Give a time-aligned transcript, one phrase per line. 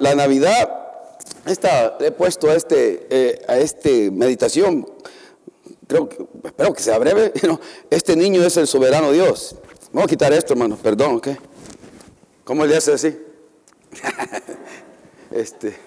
[0.00, 0.70] la, Navidad,
[1.46, 4.88] esta, he puesto a este, eh, a este meditación,
[5.86, 7.32] creo que, espero que sea breve,
[7.90, 9.56] este niño es el soberano Dios.
[9.92, 11.28] Vamos a quitar esto, hermano, perdón, ¿ok?
[12.44, 13.18] ¿Cómo le hace así?
[15.30, 15.74] este.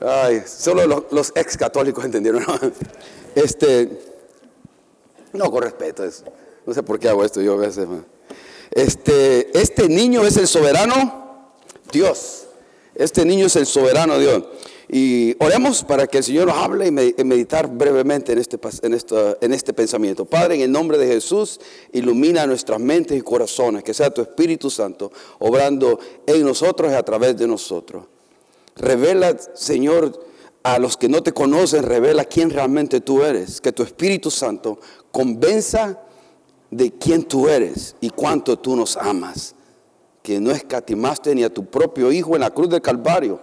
[0.00, 2.42] Ay, solo los, los ex católicos entendieron.
[2.42, 2.58] ¿no?
[3.34, 3.88] Este,
[5.32, 6.24] no, con respeto, es,
[6.66, 7.86] no sé por qué hago esto yo a veces.
[8.70, 11.23] Este, este niño es el soberano
[11.92, 12.46] Dios.
[12.94, 14.44] Este niño es el soberano Dios.
[14.88, 18.58] Y oremos para que el Señor nos hable y me- y meditar brevemente en este,
[19.40, 20.24] en este pensamiento.
[20.26, 21.58] Padre, en el nombre de Jesús,
[21.92, 27.02] ilumina nuestras mentes y corazones, que sea tu Espíritu Santo obrando en nosotros y a
[27.02, 28.04] través de nosotros.
[28.76, 30.20] Revela, Señor,
[30.62, 33.60] a los que no te conocen, revela quién realmente tú eres.
[33.60, 34.78] Que tu Espíritu Santo
[35.10, 36.00] convenza
[36.70, 39.54] de quién tú eres y cuánto tú nos amas.
[40.24, 43.40] Que no escatimaste ni a tu propio Hijo en la cruz del Calvario,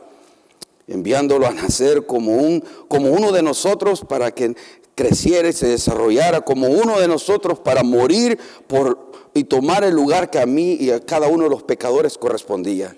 [0.87, 4.55] enviándolo a nacer como, un, como uno de nosotros para que
[4.95, 10.31] creciera y se desarrollara como uno de nosotros para morir por, y tomar el lugar
[10.31, 12.95] que a mí y a cada uno de los pecadores correspondía.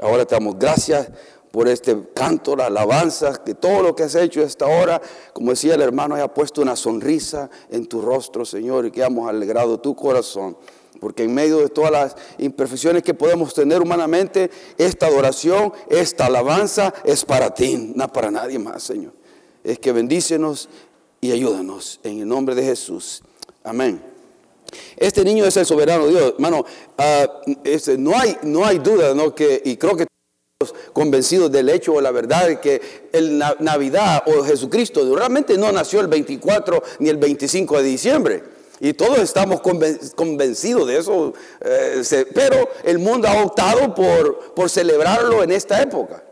[0.00, 1.08] Ahora te damos gracias
[1.52, 5.00] por este canto, la alabanza, que todo lo que has hecho hasta ahora,
[5.34, 9.28] como decía el hermano, haya puesto una sonrisa en tu rostro, Señor, y que hayamos
[9.28, 10.56] alegrado tu corazón.
[11.04, 16.94] Porque en medio de todas las imperfecciones que podemos tener humanamente, esta adoración, esta alabanza
[17.04, 19.12] es para ti, no para nadie más, Señor.
[19.62, 20.70] Es que bendícenos
[21.20, 23.22] y ayúdanos en el nombre de Jesús.
[23.62, 24.02] Amén.
[24.96, 26.64] Este niño es el soberano Dios, hermano.
[26.96, 27.28] ah,
[27.64, 29.34] este, no, hay, no hay duda, ¿no?
[29.34, 30.06] Que, y creo que
[30.94, 32.80] convencidos del hecho o la verdad de que
[33.12, 38.53] el Na- Navidad o Jesucristo realmente no nació el 24 ni el 25 de diciembre.
[38.80, 42.02] Y todos estamos conven- convencidos de eso, eh,
[42.34, 46.24] pero el mundo ha optado por, por celebrarlo en esta época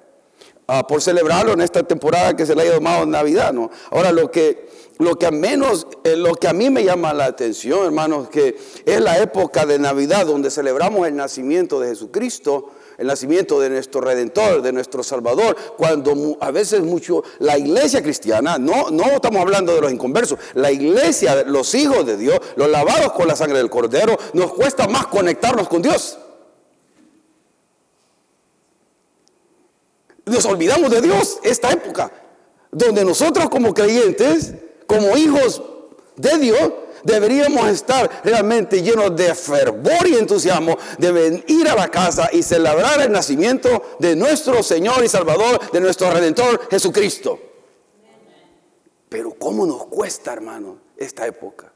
[0.66, 3.70] ah, por celebrarlo en esta temporada que se le ha llamado Navidad, ¿no?
[3.90, 4.68] Ahora lo que,
[4.98, 8.56] lo que a menos, eh, lo que a mí me llama la atención, hermanos, que
[8.86, 12.70] es la época de Navidad donde celebramos el nacimiento de Jesucristo,
[13.02, 18.58] el nacimiento de nuestro Redentor, de nuestro Salvador, cuando a veces mucho la iglesia cristiana,
[18.58, 23.12] no, no estamos hablando de los inconversos, la iglesia, los hijos de Dios, los lavados
[23.12, 26.16] con la sangre del Cordero, nos cuesta más conectarnos con Dios.
[30.24, 32.12] Nos olvidamos de Dios esta época,
[32.70, 34.54] donde nosotros como creyentes,
[34.86, 35.60] como hijos
[36.14, 36.70] de Dios,
[37.04, 43.00] deberíamos estar realmente llenos de fervor y entusiasmo de venir a la casa y celebrar
[43.00, 47.38] el nacimiento de nuestro Señor y Salvador, de nuestro Redentor Jesucristo.
[49.08, 51.72] Pero ¿cómo nos cuesta, hermano, esta época?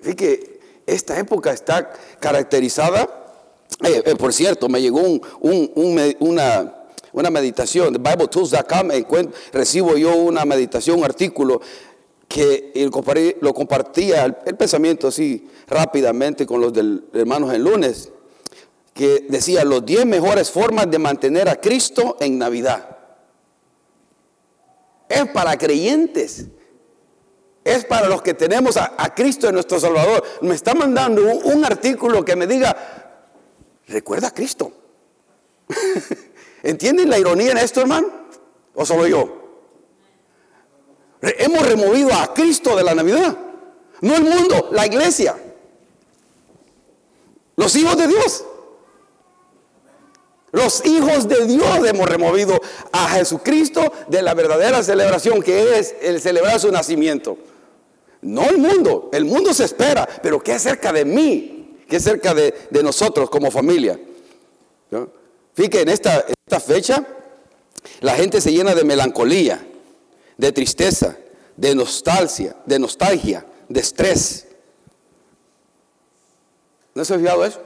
[0.00, 3.02] Fíjate esta época está caracterizada,
[3.84, 6.74] eh, eh, por cierto, me llegó un- un- un una,
[7.12, 11.60] una meditación BibleTools.com, recibo yo una meditación, un artículo
[12.32, 12.72] que
[13.42, 18.10] lo compartía el, pensamiento así rápidamente con los del hermanos el lunes,
[18.94, 22.96] que decía los 10 mejores formas de mantener a Cristo en Navidad.
[25.10, 26.46] Es para creyentes.
[27.64, 30.24] Es para los que tenemos a, a Cristo en nuestro Salvador.
[30.40, 32.74] Me está mandando un artículo que me diga,
[33.88, 34.72] recuerda a Cristo.
[36.62, 38.08] ¿Entienden la ironía en esto, hermano?
[38.74, 39.41] ¿O solo yo?
[41.22, 43.36] Hemos removido a Cristo de la Navidad.
[44.00, 45.36] No el mundo, la iglesia.
[47.56, 48.44] Los hijos de Dios.
[50.50, 52.60] Los hijos de Dios hemos removido
[52.90, 57.38] a Jesucristo de la verdadera celebración que es el celebrar su nacimiento.
[58.20, 61.78] No el mundo, el mundo se espera, pero ¿qué acerca de mí?
[61.88, 63.98] ¿Qué acerca de, de nosotros como familia?
[64.90, 65.08] ¿No?
[65.54, 67.06] Fíjate, en esta, en esta fecha
[68.00, 69.64] la gente se llena de melancolía,
[70.42, 71.16] de tristeza,
[71.56, 74.48] de nostalgia, de nostalgia, de estrés.
[76.96, 77.62] ¿No se ha fijado eso?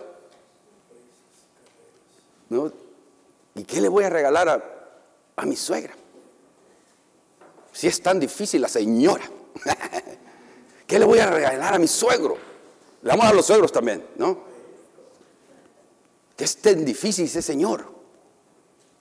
[3.55, 4.63] ¿Y qué le voy a regalar a,
[5.37, 5.95] a mi suegra?
[7.73, 9.25] Si es tan difícil la señora.
[10.87, 12.37] ¿Qué le voy a regalar a mi suegro?
[13.01, 14.39] Le vamos a los suegros también, ¿no?
[16.37, 17.91] ¿Qué es tan difícil ese señor?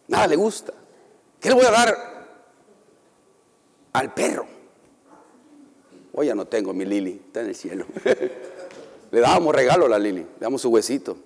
[0.07, 0.71] Nada le gusta.
[1.41, 2.14] ¿Qué le voy a dar
[3.99, 4.47] al perro?
[6.13, 7.85] Hoy ya no tengo mi Lili, está en el cielo.
[9.11, 11.17] le dábamos regalo a la Lili, le damos su huesito.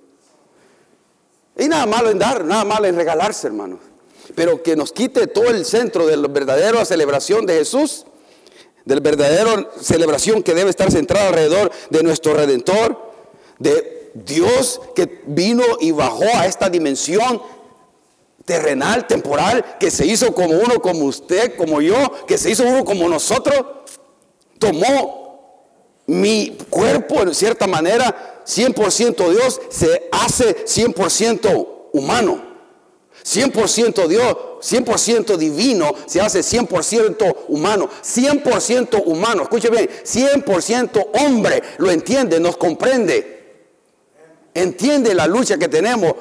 [1.58, 3.80] Y nada malo en dar, nada malo en regalarse, hermanos.
[4.36, 8.06] Pero que nos quite todo el centro de la verdadera celebración de Jesús,
[8.86, 12.98] de la verdadera celebración que debe estar centrada alrededor de nuestro Redentor,
[13.60, 17.42] de Dios que vino y bajó a esta dimensión
[18.50, 22.84] terrenal, temporal, que se hizo como uno, como usted, como yo, que se hizo uno
[22.84, 23.64] como nosotros,
[24.58, 32.42] tomó mi cuerpo en cierta manera, 100% Dios, se hace 100% humano.
[33.24, 37.88] 100% Dios, 100% divino, se hace 100% humano.
[38.02, 43.38] 100% humano, escuche bien, 100% hombre, lo entiende, nos comprende.
[44.56, 46.16] Entiende la lucha que tenemos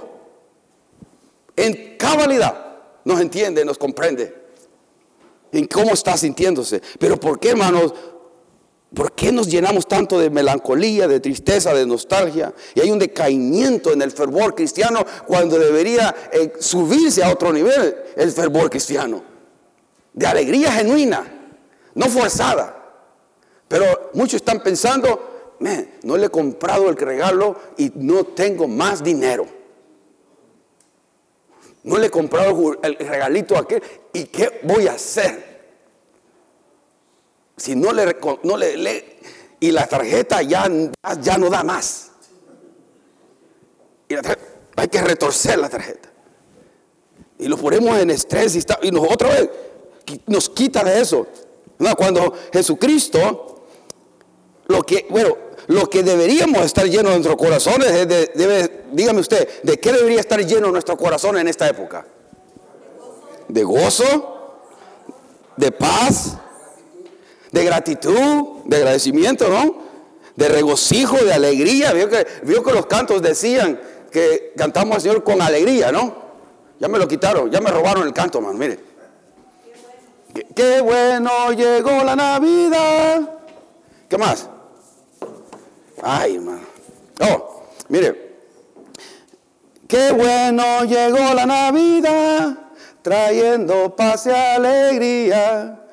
[1.58, 2.66] en cabalidad
[3.04, 4.34] nos entiende, nos comprende.
[5.50, 6.80] En cómo está sintiéndose.
[6.98, 7.94] Pero ¿por qué, hermanos?
[8.94, 12.54] ¿Por qué nos llenamos tanto de melancolía, de tristeza, de nostalgia?
[12.74, 17.96] Y hay un decaimiento en el fervor cristiano cuando debería eh, subirse a otro nivel
[18.16, 19.22] el fervor cristiano.
[20.12, 21.24] De alegría genuina,
[21.94, 22.74] no forzada.
[23.66, 25.56] Pero muchos están pensando,
[26.02, 29.57] no le he comprado el regalo y no tengo más dinero.
[31.84, 33.82] No le he comprado el regalito a aquel.
[34.12, 35.48] ¿Y qué voy a hacer?
[37.56, 39.18] Si no le, no le,
[39.60, 40.68] y la tarjeta ya,
[41.20, 42.12] ya no da más.
[44.08, 44.14] Y
[44.76, 46.08] hay que retorcer la tarjeta.
[47.38, 49.50] Y lo ponemos en estrés y, está, y nos, otra vez
[50.26, 51.26] nos quita de eso.
[51.96, 53.66] Cuando Jesucristo,
[54.66, 58.08] lo que, bueno, lo que deberíamos estar llenos de nuestros corazones
[58.92, 62.06] dígame usted, ¿de qué debería estar lleno nuestro corazón en esta época?
[63.48, 64.62] ¿De gozo?
[65.56, 66.38] ¿De paz?
[67.52, 68.62] ¿De gratitud?
[68.64, 69.88] ¿De agradecimiento, no?
[70.36, 71.92] ¿De regocijo, de alegría?
[71.92, 73.78] Vio que, vio que los cantos decían
[74.10, 76.28] que cantamos al Señor con alegría, ¿no?
[76.80, 78.80] Ya me lo quitaron, ya me robaron el canto, man, mire.
[80.54, 83.38] Qué bueno llegó la Navidad.
[84.08, 84.48] ¿Qué más?
[86.02, 86.60] Ay, hermano.
[87.20, 88.28] Oh, mire.
[89.86, 95.86] Qué bueno llegó la Navidad, trayendo paz y alegría.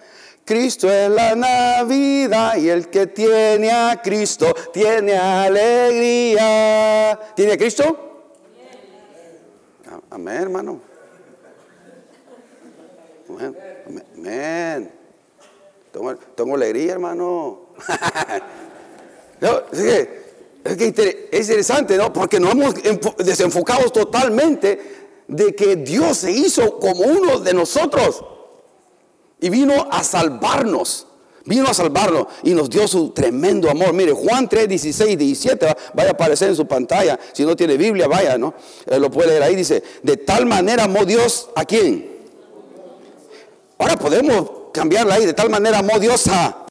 [0.44, 6.38] Cristo es la Navidad y el que tiene a Cristo tiene alegría.
[7.36, 8.34] ¿Tiene a Cristo?
[10.10, 10.82] Amén, hermano.
[14.18, 14.92] Amén.
[15.92, 17.70] Tengo, tengo alegría, hermano.
[19.42, 22.12] es, que, es interesante, ¿no?
[22.12, 22.74] Porque nos hemos
[23.18, 28.24] desenfocado totalmente de que Dios se hizo como uno de nosotros
[29.40, 31.08] y vino a salvarnos.
[31.48, 33.94] Vino a salvarnos y nos dio su tremendo amor.
[33.94, 37.20] Mire, Juan 3, 16, 17, vaya a aparecer en su pantalla.
[37.34, 38.56] Si no tiene Biblia, vaya, ¿no?
[38.88, 39.56] Eh, lo puede leer ahí.
[39.56, 42.16] Dice, de tal manera amó Dios a quién.
[43.78, 45.28] Ahora podemos cambiarla ahí.
[45.28, 46.65] De tal manera amó Dios a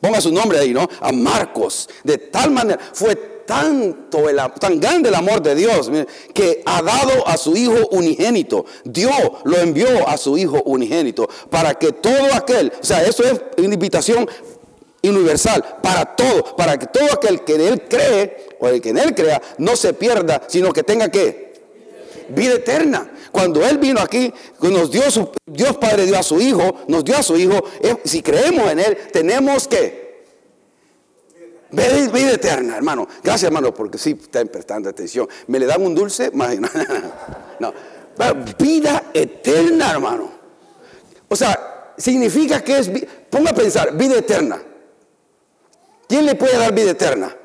[0.00, 0.88] Ponga su nombre ahí, ¿no?
[1.00, 1.88] A Marcos.
[2.04, 3.16] De tal manera, fue
[3.48, 5.90] tanto, el, tan grande el amor de Dios
[6.34, 8.66] que ha dado a su Hijo unigénito.
[8.84, 9.14] Dios
[9.44, 13.74] lo envió a su Hijo unigénito para que todo aquel, o sea, eso es una
[13.74, 14.28] invitación
[15.02, 18.98] universal para todo, para que todo aquel que en Él cree o el que en
[18.98, 21.48] Él crea no se pierda, sino que tenga que
[22.28, 23.10] vida eterna.
[23.32, 27.16] Cuando Él vino aquí, nos dio su, Dios Padre dio a su Hijo, nos dio
[27.16, 27.62] a su Hijo.
[28.04, 30.08] Si creemos en Él, tenemos que
[31.70, 33.06] vida, eterna, hermano.
[33.22, 35.28] Gracias, hermano, porque sí están prestando atención.
[35.46, 36.30] ¿Me le dan un dulce?
[37.60, 37.74] no.
[38.58, 40.30] Vida eterna, hermano.
[41.28, 42.90] O sea, significa que es,
[43.30, 44.60] ponga a pensar, vida eterna.
[46.08, 47.36] ¿Quién le puede dar vida eterna?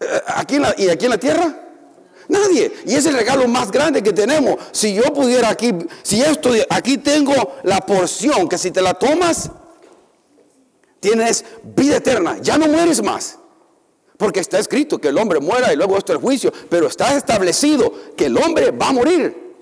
[0.00, 1.67] Eh, ¿Aquí ¿Y aquí en la tierra?
[2.28, 2.70] Nadie.
[2.84, 4.56] Y es el regalo más grande que tenemos.
[4.72, 9.50] Si yo pudiera aquí, si esto, aquí tengo la porción que si te la tomas,
[11.00, 12.38] tienes vida eterna.
[12.40, 13.38] Ya no mueres más.
[14.18, 16.52] Porque está escrito que el hombre muera y luego esto es el juicio.
[16.68, 19.54] Pero está establecido que el hombre va a morir.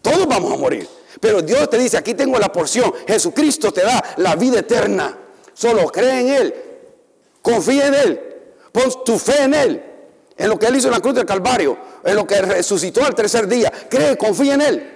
[0.00, 0.88] Todos vamos a morir.
[1.20, 2.92] Pero Dios te dice, aquí tengo la porción.
[3.06, 5.18] Jesucristo te da la vida eterna.
[5.52, 6.54] Solo cree en Él.
[7.42, 8.20] Confía en Él.
[8.72, 9.93] Pon tu fe en Él
[10.36, 13.14] en lo que Él hizo en la cruz del Calvario, en lo que resucitó al
[13.14, 13.72] tercer día.
[13.88, 14.90] Cree, confía en Él.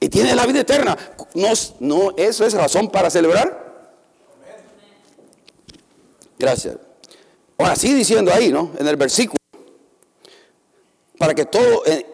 [0.00, 0.96] Y tiene la vida eterna.
[1.34, 1.48] No,
[1.80, 3.62] no, eso es razón para celebrar.
[6.38, 6.76] Gracias.
[7.56, 8.72] Ahora sigue diciendo ahí, ¿no?
[8.78, 9.38] En el versículo.
[11.16, 12.04] Para que todo, eh,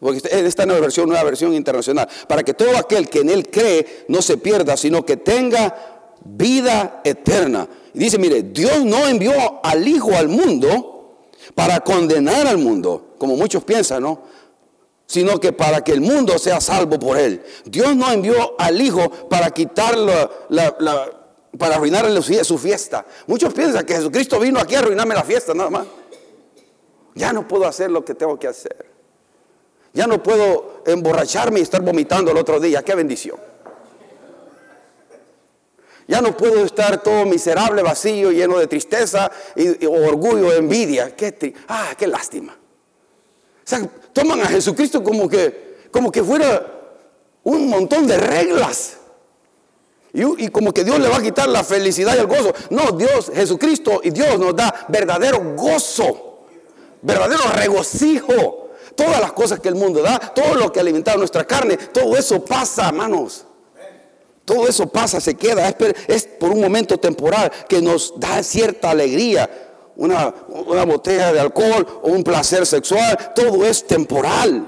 [0.00, 2.08] porque esta es una versión, nueva versión internacional.
[2.26, 7.02] Para que todo aquel que en Él cree no se pierda, sino que tenga vida
[7.04, 7.68] eterna.
[7.92, 9.32] Y dice, mire, Dios no envió
[9.62, 10.97] al Hijo al mundo
[11.58, 14.22] para condenar al mundo, como muchos piensan, ¿no?
[15.06, 17.42] Sino que para que el mundo sea salvo por él.
[17.64, 20.30] Dios no envió al Hijo para quitarlo,
[21.58, 23.04] para arruinarle su fiesta.
[23.26, 25.86] Muchos piensan que Jesucristo vino aquí a arruinarme la fiesta, nada más.
[27.16, 28.86] Ya no puedo hacer lo que tengo que hacer.
[29.92, 32.84] Ya no puedo emborracharme y estar vomitando el otro día.
[32.84, 33.47] Qué bendición.
[36.08, 41.14] Ya no puedo estar todo miserable, vacío, lleno de tristeza y, orgullo, envidia.
[41.14, 42.54] Qué ah, qué lástima.
[42.54, 46.64] O sea, toman a Jesucristo como que, como que fuera
[47.44, 48.96] un montón de reglas.
[50.14, 52.54] Y, como que Dios le va a quitar la felicidad y el gozo.
[52.70, 56.46] No, Dios, Jesucristo y Dios nos da verdadero gozo,
[57.02, 58.70] verdadero regocijo.
[58.96, 62.42] Todas las cosas que el mundo da, todo lo que alimenta nuestra carne, todo eso
[62.42, 63.44] pasa, hermanos.
[64.48, 65.68] Todo eso pasa, se queda,
[66.06, 69.66] es, por un momento temporal que nos da cierta alegría.
[69.96, 70.32] Una,
[70.86, 74.66] botella de alcohol o un placer sexual, todo es temporal.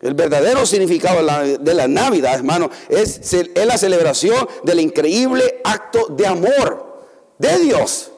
[0.00, 1.26] El verdadero significado
[1.58, 3.20] de la, Navidad, hermano, es,
[3.56, 7.02] la celebración del increíble acto de amor
[7.36, 8.12] de Dios.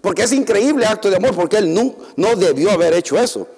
[0.00, 3.48] Porque es increíble acto de amor, porque Él no debió haber hecho eso.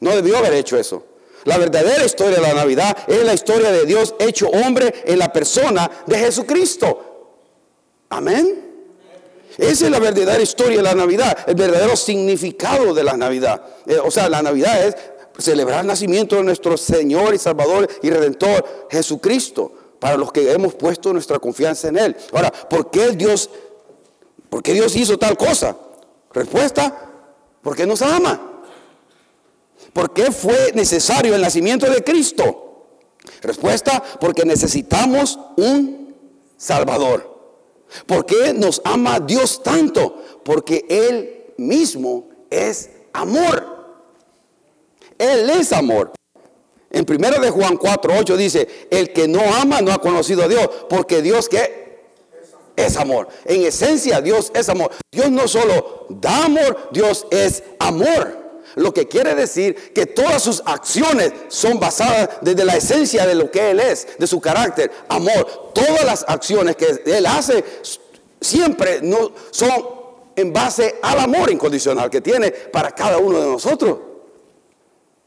[0.00, 1.04] No debió haber hecho eso.
[1.44, 5.32] La verdadera historia de la Navidad es la historia de Dios hecho hombre en la
[5.32, 7.06] persona de Jesucristo.
[8.10, 8.70] Amén.
[9.56, 13.62] Esa es la verdadera historia de la Navidad, el verdadero significado de la Navidad.
[13.86, 14.96] Eh, o sea, la Navidad es
[15.38, 20.74] celebrar el nacimiento de nuestro Señor y Salvador y Redentor Jesucristo, para los que hemos
[20.74, 22.16] puesto nuestra confianza en Él.
[22.32, 23.50] Ahora, ¿por qué Dios,
[24.48, 25.76] por qué Dios hizo tal cosa?
[26.32, 27.10] Respuesta,
[27.62, 28.49] porque nos ama.
[29.92, 32.86] ¿Por qué fue necesario el nacimiento de Cristo?
[33.42, 36.14] Respuesta, porque necesitamos un
[36.56, 37.30] Salvador.
[38.06, 40.22] ¿Por qué nos ama Dios tanto?
[40.44, 43.80] Porque Él mismo es amor.
[45.18, 46.12] Él es amor.
[46.90, 50.48] En 1 de Juan 4, 8 dice, el que no ama no ha conocido a
[50.48, 51.80] Dios, porque Dios que
[52.76, 53.28] es amor.
[53.44, 54.90] En esencia Dios es amor.
[55.12, 58.39] Dios no solo da amor, Dios es amor.
[58.76, 63.50] Lo que quiere decir que todas sus acciones son basadas desde la esencia de lo
[63.50, 65.72] que Él es, de su carácter, amor.
[65.74, 67.64] Todas las acciones que Él hace
[68.40, 69.70] siempre no, son
[70.36, 73.98] en base al amor incondicional que tiene para cada uno de nosotros.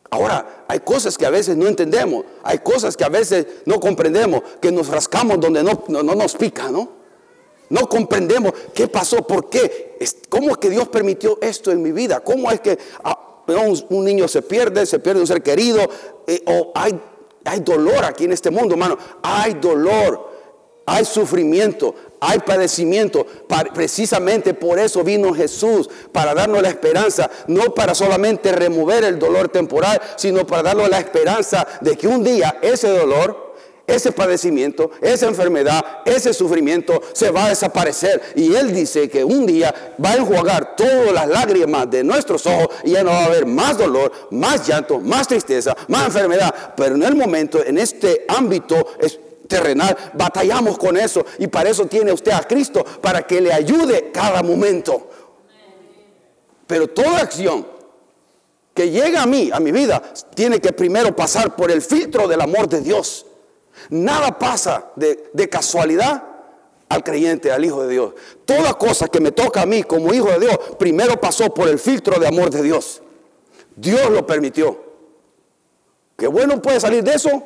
[0.10, 4.44] Ahora, hay cosas que a veces no entendemos, hay cosas que a veces no comprendemos,
[4.62, 7.04] que nos rascamos donde no, no, nos pica, ¿no?
[7.70, 9.98] No comprendemos qué pasó, por qué,
[10.30, 12.78] cómo es que Dios permitió esto en mi vida, cómo es que
[13.48, 15.82] ah, un, niño se pierde, se pierde un ser querido,
[16.28, 17.00] eh, o hay,
[17.46, 18.98] hay dolor aquí en este mundo, hermano.
[19.22, 20.32] Hay dolor,
[20.86, 23.26] hay sufrimiento, hay padecimiento.
[23.74, 29.50] precisamente por eso vino Jesús, para darnos la esperanza, no para solamente remover el dolor
[29.50, 33.43] temporal, sino para darnos la esperanza de que un día ese dolor
[33.94, 38.22] ese padecimiento, esa enfermedad, ese sufrimiento se va a desaparecer.
[38.36, 42.68] Y Él dice que un día va a enjuagar todas las lágrimas de nuestros ojos
[42.84, 46.74] y ya no va a haber más dolor, más llanto, más tristeza, más enfermedad.
[46.76, 48.88] Pero en el momento, en este ámbito
[49.48, 51.26] terrenal, batallamos con eso.
[51.40, 55.10] Y para eso tiene usted a Cristo, para que le ayude cada momento.
[56.68, 57.68] Pero toda acción
[58.74, 60.02] que llega a mí, a mi vida,
[60.34, 63.26] tiene que primero pasar por el filtro del amor de Dios.
[63.90, 66.24] Nada pasa de, casualidad
[66.90, 68.14] al creyente, al Hijo de Dios.
[68.46, 71.80] Toda cosa que me toca a mí como Hijo de Dios, primero pasó por el
[71.80, 73.02] filtro de amor de Dios.
[73.76, 74.78] Dios lo permitió.
[76.18, 77.44] ¿Qué bueno puede salir de eso?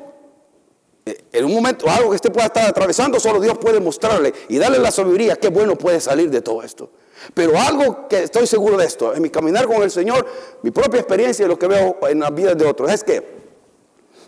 [1.32, 4.78] En un momento, algo que usted pueda estar atravesando, solo Dios puede mostrarle y darle
[4.80, 5.38] la sabiduría.
[5.38, 6.90] Qué bueno puede salir de todo esto.
[7.34, 10.26] Pero algo que estoy seguro de esto, en mi caminar con el Señor,
[10.62, 13.38] mi propia experiencia y lo que veo en las vidas de otros, es que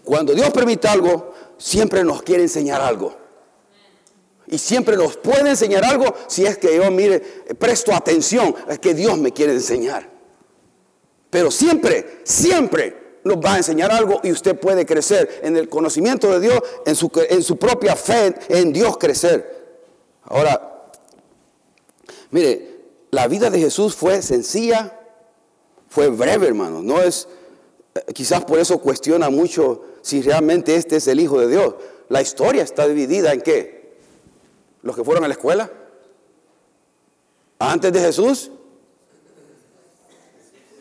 [0.04, 3.16] cuando Dios permite algo, siempre nos quiere enseñar algo.
[4.48, 7.20] Y siempre nos puede enseñar algo si es que yo, mire,
[7.60, 10.10] presto atención a que Dios me quiere enseñar.
[11.30, 16.32] Pero siempre, siempre nos va a enseñar algo y usted puede crecer en el conocimiento
[16.32, 19.78] de Dios, en su, en su propia fe, en Dios crecer.
[20.24, 20.90] Ahora,
[22.32, 22.80] mire,
[23.12, 25.00] la vida de Jesús fue sencilla,
[25.90, 26.82] fue breve, hermano.
[26.82, 27.28] No es,
[27.94, 31.76] eh, quizás por eso cuestiona mucho si realmente este es el Hijo de Dios.
[32.10, 33.94] La historia está dividida en qué?
[34.82, 35.72] Los que fueron a la escuela.
[37.60, 38.50] Antes de Jesús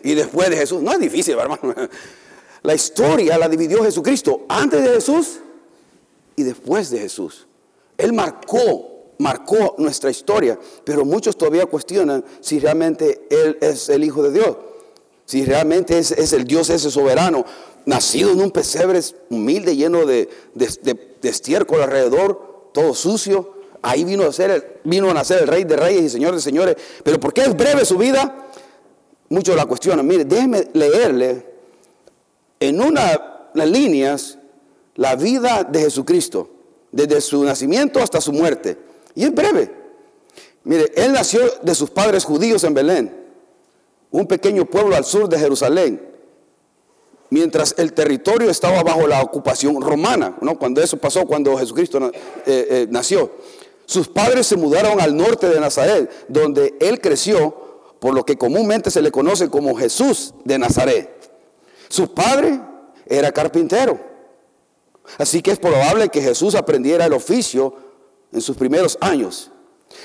[0.02, 0.80] y después de Jesús.
[0.80, 1.74] No es difícil, hermano.
[2.62, 5.40] La historia la dividió Jesucristo antes de Jesús
[6.34, 7.46] y después de Jesús.
[7.96, 14.22] Él marcó, marcó nuestra historia, pero muchos todavía cuestionan si realmente Él es el Hijo
[14.22, 14.56] de Dios,
[15.24, 17.44] si realmente es, es el Dios ese soberano
[17.88, 20.28] nacido en un pesebre humilde, lleno de,
[21.22, 23.54] estiércol alrededor, todo sucio.
[23.80, 26.76] Ahí vino a, ser vino a nacer el rey de reyes y señor de señores.
[27.02, 28.50] Pero ¿por qué es breve su vida?
[29.30, 30.06] Muchos la cuestionan.
[30.06, 31.46] Mire, déjeme leerle
[32.60, 34.38] en una las líneas
[34.96, 36.50] la vida de Jesucristo,
[36.92, 38.76] desde su nacimiento hasta su muerte.
[39.14, 39.72] Y es breve.
[40.64, 43.16] Mire, él nació de sus padres judíos en Belén,
[44.10, 46.07] un pequeño pueblo al sur de Jerusalén,
[47.30, 52.12] mientras el territorio estaba bajo la ocupación romana, cuando eso pasó, cuando Jesucristo eh,
[52.46, 53.30] eh, nació.
[53.86, 57.68] Sus padres se mudaron al norte de Nazaret, donde él creció,
[58.00, 61.10] por lo que comúnmente se le conoce como Jesús de Nazaret.
[61.88, 62.60] Su padre
[63.06, 63.98] era carpintero.
[65.16, 67.74] Así que es probable que Jesús aprendiera el oficio
[68.30, 69.50] en sus primeros años.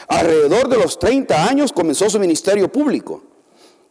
[0.08, 3.22] Alrededor de los 30 años comenzó su ministerio público.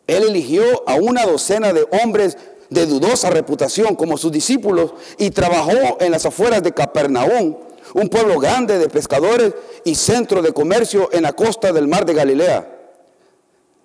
[0.07, 2.37] Él eligió a una docena de hombres
[2.73, 7.57] de dudosa reputación como sus discípulos y trabajó en las afueras de Capernaum,
[7.95, 12.15] un pueblo grande de pescadores y centro de comercio en la costa del mar de
[12.15, 12.79] Galilea.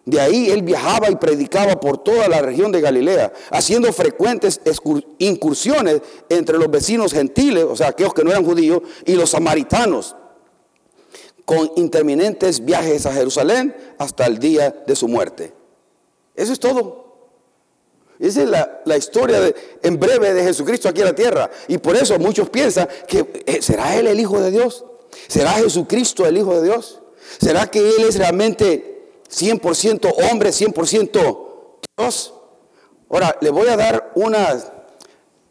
[0.05, 4.61] De ahí él viajaba y predicaba por toda la región de Galilea, haciendo frecuentes
[5.17, 10.15] incursiones entre los vecinos gentiles, o sea, aquellos que no eran judíos, y los samaritanos,
[11.43, 15.53] con interminentes viajes a Jerusalén hasta el día de su muerte.
[16.35, 17.06] Eso es todo.
[18.19, 19.39] Esa es la, historia
[19.83, 21.49] en breve de Jesucristo aquí en la tierra.
[21.67, 24.85] Y por eso muchos piensan que eh, ¿será Él el Hijo de Dios?
[25.27, 27.01] ¿Será Jesucristo el Hijo de Dios?
[27.39, 31.37] ¿Será que Él es realmente 100% hombre, 100%
[31.97, 32.33] Dios?
[33.09, 34.53] Ahora, le voy a dar una,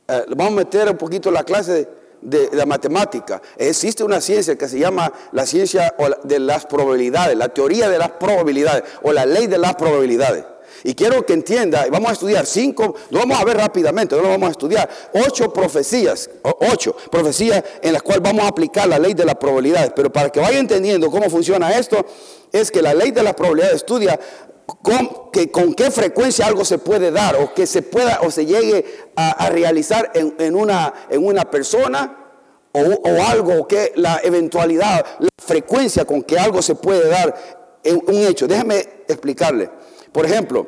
[0.08, 1.88] eh, vamos a meter un poquito la clase
[2.20, 3.40] de, la matemática.
[3.56, 5.94] Existe una ciencia que se llama la ciencia
[6.24, 10.44] de las probabilidades, la teoría de las probabilidades o la ley de las probabilidades.
[10.84, 14.28] Y quiero que entienda, vamos a estudiar cinco, lo vamos a ver rápidamente, no lo
[14.28, 14.88] vamos a estudiar,
[15.26, 19.92] ocho profecías, ocho profecías en las cuales vamos a aplicar la ley de las probabilidades.
[19.94, 22.04] Pero para que vaya entendiendo cómo funciona esto,
[22.52, 24.18] es que la ley de las probabilidades estudia
[24.66, 29.48] con, qué frecuencia algo se puede dar o que se pueda o se llegue a,
[29.50, 32.24] realizar en, una, en una persona
[32.72, 37.34] o, o, algo, que la eventualidad, la frecuencia con que algo se puede dar
[37.82, 38.46] en un hecho.
[38.46, 39.70] Déjame explicarle.
[40.16, 40.66] Por ejemplo,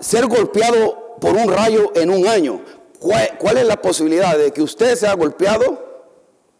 [0.00, 2.62] ser golpeado por un rayo en un año.
[2.98, 5.84] ¿Cuál, es la posibilidad de que usted sea golpeado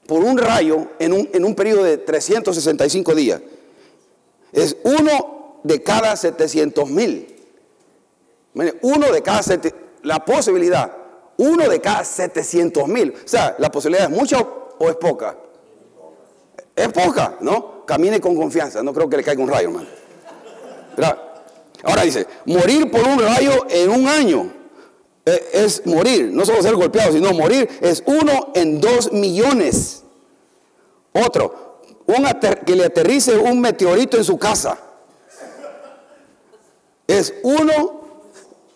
[0.06, 3.40] por un rayo en un, en un periodo de 365 días?
[4.52, 7.34] Es uno de cada 700 mil.
[8.82, 9.40] Uno de cada
[10.02, 10.92] la posibilidad,
[11.38, 13.14] uno de cada 700 mil.
[13.14, 14.46] O sea, la posibilidad es mucha
[14.78, 15.38] o es poca.
[16.76, 17.86] Es poca, ¿no?
[17.86, 20.03] Camine con confianza, no creo que le caiga un rayo, hermano.
[21.84, 24.50] Ahora dice, morir por un rayo en un año
[25.26, 30.02] eh, es morir, no solo ser golpeado, sino morir es uno en dos millones.
[31.12, 31.80] Otro,
[32.66, 34.78] que le aterrice un meteorito en su casa.
[37.06, 38.00] Es uno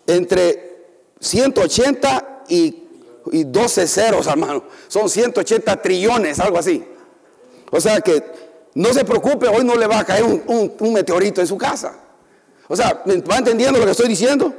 [0.07, 0.87] entre
[1.19, 2.85] 180 y,
[3.31, 4.63] 12 ceros, hermano.
[4.87, 6.83] Son 180 trillones, algo así.
[7.71, 8.23] O sea que
[8.73, 12.08] no se preocupe, hoy no le va a caer un meteorito en su casa.
[12.69, 14.53] O sea, ¿va entendiendo lo que estoy diciendo?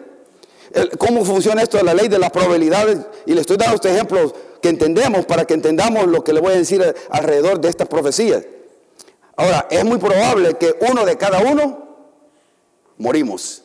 [0.98, 2.98] ¿Cómo funciona esto de la ley de las probabilidades?
[3.24, 6.52] Y le estoy dando este ejemplo que entendemos para que entendamos lo que le voy
[6.52, 8.44] a decir alrededor de estas profecías.
[9.36, 11.86] Ahora, es muy probable que uno de cada uno
[12.98, 13.62] morimos.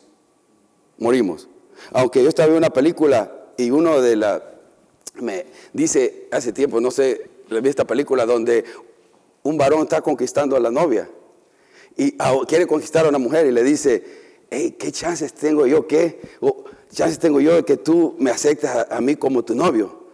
[0.96, 1.48] Morimos.
[1.92, 4.42] Aunque yo estaba viendo una película y uno de la
[5.20, 8.64] me dice hace tiempo, no sé, le vi esta película donde
[9.42, 11.08] un varón está conquistando a la novia
[11.96, 16.20] y quiere conquistar a una mujer y le dice, ¿qué chances tengo yo que,
[16.92, 20.06] chances tengo yo de que tú me aceptes a, mí como tu novio?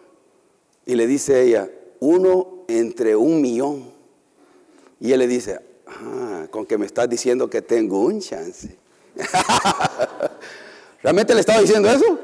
[0.85, 3.93] Y le dice ella, uno entre un millón.
[5.01, 8.77] Y él le dice, ah, con que me estás diciendo que tengo un chance.
[11.03, 12.19] ¿Realmente le estaba diciendo eso?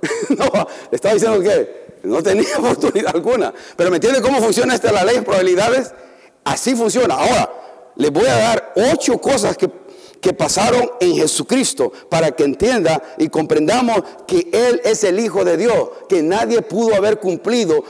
[0.30, 3.52] no, le estaba diciendo que no tenía oportunidad alguna.
[3.76, 5.92] Pero ¿me entiende cómo funciona esta la ley de probabilidades?
[6.44, 7.14] Así funciona.
[7.14, 7.52] Ahora,
[7.96, 9.68] les voy a dar ocho cosas que
[10.20, 15.56] que pasaron en Jesucristo para que entienda y comprendamos que Él es el Hijo de
[15.56, 17.82] Dios, que nadie pudo haber cumplido,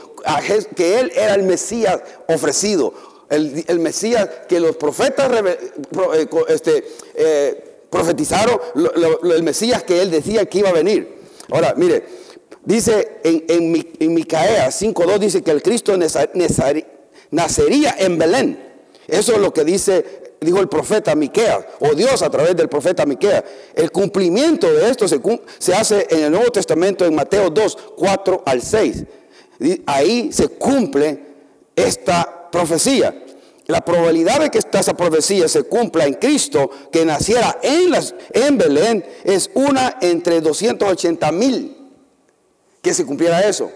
[0.75, 2.93] que Él era el Mesías ofrecido,
[3.29, 6.83] el, Mesías que los profetas eh, este,
[7.15, 8.59] eh, profetizaron,
[9.23, 11.21] el Mesías que Él decía que iba a venir.
[11.49, 12.03] Ahora, mire,
[12.63, 15.97] dice en, en, en Micaea 5.2 dice que el Cristo
[17.31, 18.71] nacería en Belén.
[19.07, 23.05] Eso es lo que dice dijo el profeta Miqueas, o Dios a través del profeta
[23.05, 23.43] Miqueas.
[23.75, 25.21] El cumplimiento de esto se,
[25.59, 29.03] se, hace en el Nuevo Testamento en Mateo 2, 4 al 6.
[29.85, 31.23] Ahí se cumple
[31.75, 33.23] esta profecía.
[33.67, 38.57] La probabilidad de que esta profecía se cumpla en Cristo, que naciera en, las, en
[38.57, 41.77] Belén, es una entre 280 mil.
[42.81, 43.71] que se cumpliera eso.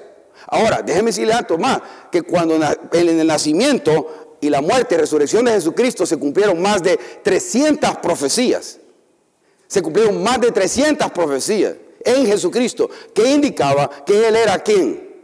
[0.48, 1.80] Ahora, déjeme decirle algo más,
[2.12, 6.84] que cuando en el nacimiento y la muerte y resurrección de Jesucristo se cumplieron más
[6.84, 8.80] de 300 profecías.
[9.68, 15.16] Se cumplieron más de 300 profecías en Jesucristo que indicaba que Él era quién?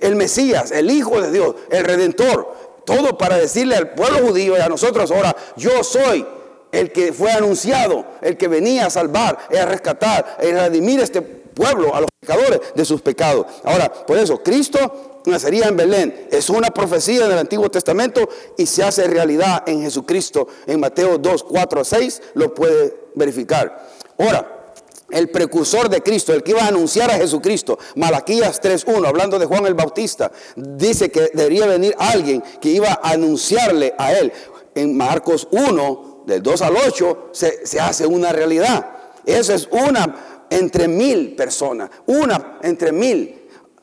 [0.00, 2.82] El Mesías, el Hijo de Dios, el Redentor.
[2.86, 6.24] Todo para decirle al pueblo judío y a nosotros ahora, yo soy
[6.70, 11.94] el que fue anunciado, el que venía a salvar, a rescatar, a redimir este pueblo,
[11.94, 13.46] a los pecadores de sus pecados.
[13.64, 16.28] Ahora, por eso, Cristo nacería en Belén.
[16.30, 20.48] Es una profecía del Antiguo Testamento y se hace realidad en Jesucristo.
[20.66, 23.88] En Mateo 2, 4 a 6 lo puede verificar.
[24.18, 24.56] Ahora,
[25.10, 29.46] el precursor de Cristo, el que iba a anunciar a Jesucristo, Malaquías 3.1, hablando de
[29.46, 34.32] Juan el Bautista, dice que debería venir alguien que iba a anunciarle a él.
[34.74, 38.98] En Marcos 1, del 2 al 8, se, se hace una realidad.
[39.26, 43.36] Eso es una entre mil personas, una entre mil.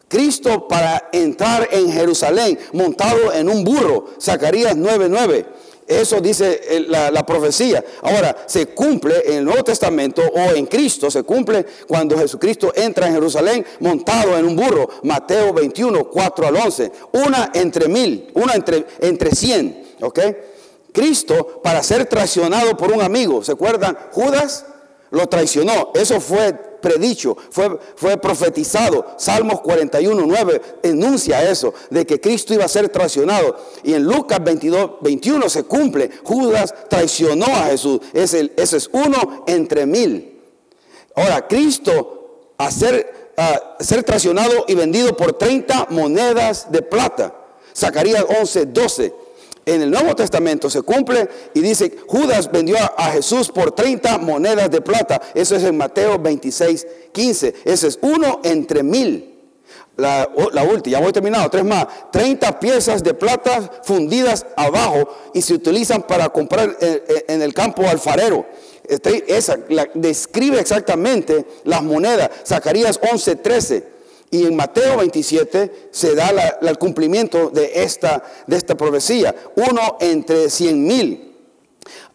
[0.07, 5.45] Cristo para entrar en Jerusalén montado en un burro, Zacarías 9:9.
[5.87, 7.83] Eso dice eh, la, profecía.
[8.01, 13.07] Ahora, se cumple en el Nuevo Testamento o en Cristo, se cumple cuando Jesucristo entra
[13.07, 14.89] en Jerusalén montado en un burro.
[15.03, 16.91] Mateo 21, 4 al 11.
[17.13, 19.95] Una entre mil, una entre, entre cien.
[20.01, 20.19] ¿Ok?
[20.91, 23.41] Cristo para ser traicionado por un amigo.
[23.41, 23.97] ¿Se acuerdan?
[24.11, 24.65] Judas
[25.11, 25.91] lo traicionó.
[25.93, 29.15] Eso fue predicho, fue, fue profetizado.
[29.17, 33.57] Salmos 41, 9 enuncia eso, de que Cristo iba a ser traicionado.
[33.83, 36.09] Y en Lucas 22, 21 se cumple.
[36.23, 37.99] Judas traicionó a Jesús.
[38.13, 40.41] Ese, es uno entre mil.
[41.15, 47.33] Ahora, Cristo a ser, a ser traicionado y vendido por 30 monedas de plata.
[47.75, 49.26] Zacarías 11, 12
[49.67, 54.71] en el Nuevo Testamento se cumple y dice, Judas vendió a, Jesús por 30 monedas
[54.71, 55.21] de plata.
[55.35, 57.53] Eso es en Mateo 26, 15.
[57.65, 59.35] Ese es uno entre mil.
[59.97, 60.29] La,
[60.71, 61.85] última, ya voy terminado, tres más.
[62.11, 66.77] 30 piezas de plata fundidas abajo y se utilizan para comprar
[67.27, 68.45] en, el campo alfarero.
[68.87, 69.57] Este, esa
[69.95, 72.29] describe exactamente las monedas.
[72.45, 73.96] Zacarías 11, 13.
[74.29, 79.33] Y en Mateo 27 se da el cumplimiento de esta, de esta profecía.
[79.55, 81.33] Uno entre cien mil.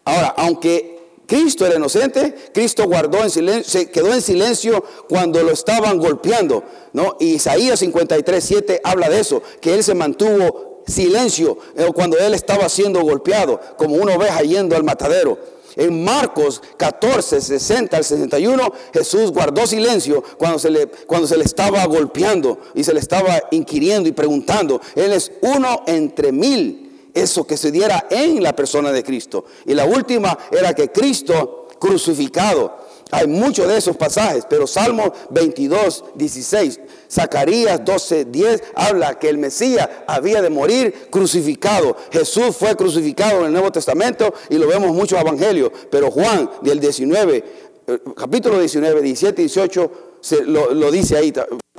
[0.05, 0.93] Ahora, aunque
[1.25, 6.63] Cristo era inocente, Cristo guardó en silencio, se quedó en silencio cuando lo estaban golpeando.
[6.91, 7.17] ¿no?
[7.19, 12.33] Y Isaías 53, 7 habla de eso, que él se mantuvo silencio eh, cuando él
[12.33, 15.39] estaba siendo golpeado, como una oveja yendo al matadero.
[15.75, 21.43] En Marcos 14, 60 al 61, Jesús guardó silencio cuando se, le, cuando se le
[21.43, 24.79] estaba golpeando y se le estaba inquiriendo y preguntando.
[24.95, 27.09] Él es uno entre mil.
[27.13, 29.45] Eso que se diera en la persona de Cristo.
[29.65, 32.82] Y la última era que Cristo crucificado
[33.13, 36.79] hay muchos de esos pasajes, pero Salmo 22, 16,
[37.11, 41.95] Zacarías 12, 10 habla que el Mesías había de morir crucificado.
[42.11, 46.79] Jesús fue crucificado en el Nuevo Testamento y lo vemos en Evangelio, pero Juan del
[46.79, 47.43] 19,
[47.85, 51.31] eh, capítulo 19, 17 y 18 se, lo, dice ahí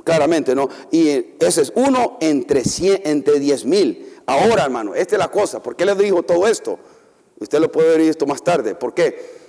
[0.05, 0.69] claramente, ¿no?
[0.89, 4.13] Y ese es uno entre, 100, entre 10 mil.
[4.25, 5.61] Ahora, hermano, esta es la cosa.
[5.61, 6.79] ¿Por qué le digo todo esto?
[7.39, 8.73] Usted lo puede ver esto más tarde.
[8.75, 9.43] ¿Por qué?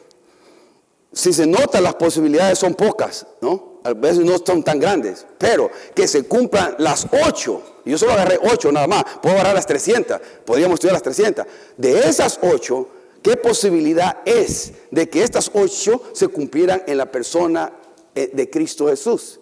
[1.16, 3.80] Si se nota las posibilidades son pocas, ¿no?
[3.84, 8.38] A veces no son tan grandes, pero que se cumplan las ocho, yo solo agarré
[8.52, 11.46] ocho nada más, puedo agarrar las 300, podríamos estudiar las 300.
[11.78, 12.88] De esas ocho,
[13.22, 17.72] ¿qué posibilidad es de que estas ocho se cumplieran en la persona
[18.14, 19.40] eh, de Cristo Jesús?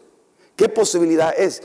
[0.55, 1.61] ¿Qué posibilidad es?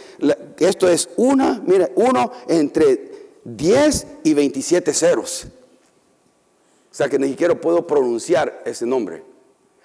[0.57, 3.11] Esto es una, mire, uno entre
[3.43, 5.45] 10 y 27 ceros.
[6.91, 9.28] O sea que ni siquiera puedo pronunciar ese nombre.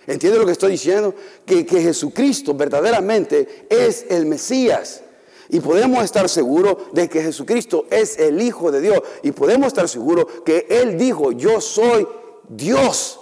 [0.06, 1.14] ¿Entiende lo que estoy diciendo?
[1.46, 5.02] Que, Jesucristo verdaderamente es el Mesías.
[5.48, 9.00] Y podemos estar seguros de que Jesucristo es el Hijo de Dios.
[9.22, 12.06] Y podemos estar seguros que Él dijo, yo soy
[12.48, 13.20] Dios.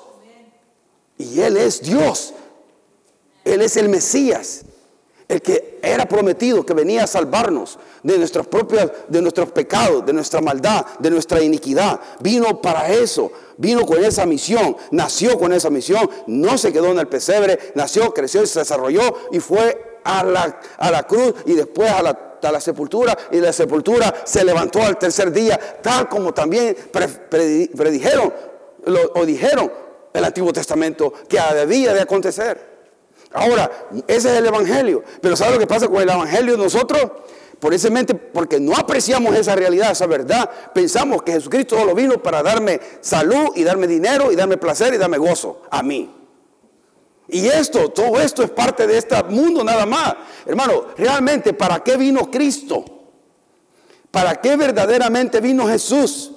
[1.18, 2.35] Y Él es Dios.
[3.45, 4.64] Él es el Mesías.
[5.33, 10.12] El que era prometido que venía a salvarnos de nuestras propias, de nuestros pecados, de
[10.12, 11.99] nuestra maldad, de nuestra iniquidad.
[12.21, 16.99] Vino para eso vino con esa misión, nació con esa misión, no se quedó en
[16.99, 21.55] el pesebre, nació, creció y se desarrolló y fue a la, a la cruz y
[21.55, 26.09] después a la, a la sepultura y la sepultura se levantó al tercer día, tal
[26.09, 26.77] como también
[27.31, 28.35] predijeron
[29.14, 29.73] o dijeron
[30.12, 32.72] el Antiguo Testamento que debía de acontecer.
[33.33, 33.71] Ahora,
[34.07, 35.03] ese es el Evangelio.
[35.21, 37.11] Pero ¿sabe lo que pasa con el Evangelio nosotros?
[37.59, 42.21] Por esa mente, porque no apreciamos esa realidad, esa verdad, pensamos que Jesucristo solo vino
[42.21, 46.12] para darme salud y darme dinero y darme placer y darme gozo a mí.
[47.29, 50.14] Y esto, todo esto es parte de este mundo nada más.
[50.45, 52.85] Hermano, realmente, ¿para qué vino Cristo?
[54.11, 56.33] ¿Para qué verdaderamente vino Jesús?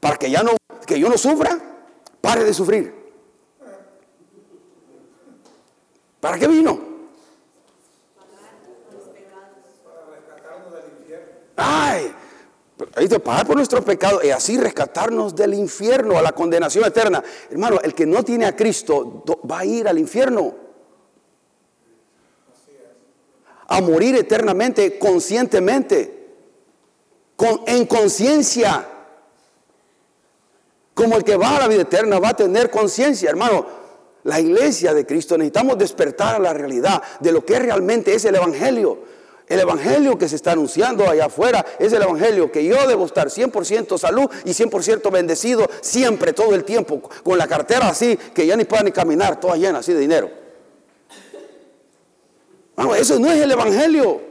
[0.00, 0.56] Para que ya no,
[0.86, 1.58] que yo no sufra,
[2.20, 3.03] pare de sufrir.
[6.24, 6.80] ¿Para qué vino?
[11.54, 12.14] Ay,
[12.96, 17.22] hay que pagar por nuestros pecados y así rescatarnos del infierno, a la condenación eterna.
[17.50, 20.54] Hermano, el que no tiene a Cristo va a ir al infierno.
[23.66, 26.36] A morir eternamente, conscientemente,
[27.36, 28.88] con, en conciencia.
[30.94, 33.83] Como el que va a la vida eterna va a tener conciencia, hermano.
[34.24, 38.34] La iglesia de Cristo necesitamos despertar a la realidad de lo que realmente es el
[38.34, 39.14] Evangelio.
[39.46, 43.28] El evangelio que se está anunciando allá afuera es el evangelio que yo debo estar
[43.28, 48.56] 100% salud y 100% bendecido siempre, todo el tiempo, con la cartera así que ya
[48.56, 50.30] ni pueda ni caminar, toda llena así de dinero.
[52.96, 54.22] eso no es el evangelio.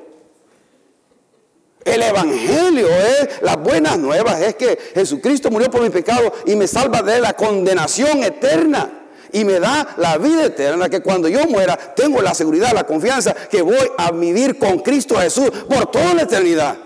[1.85, 6.65] El evangelio es las buenas nuevas, es que Jesucristo murió por mi pecado y me
[6.65, 9.02] salva de la condenación eterna
[9.33, 13.33] y me da la vida eterna, que cuando yo muera tengo la seguridad, la confianza
[13.33, 16.77] que voy a vivir con Cristo Jesús por toda la eternidad.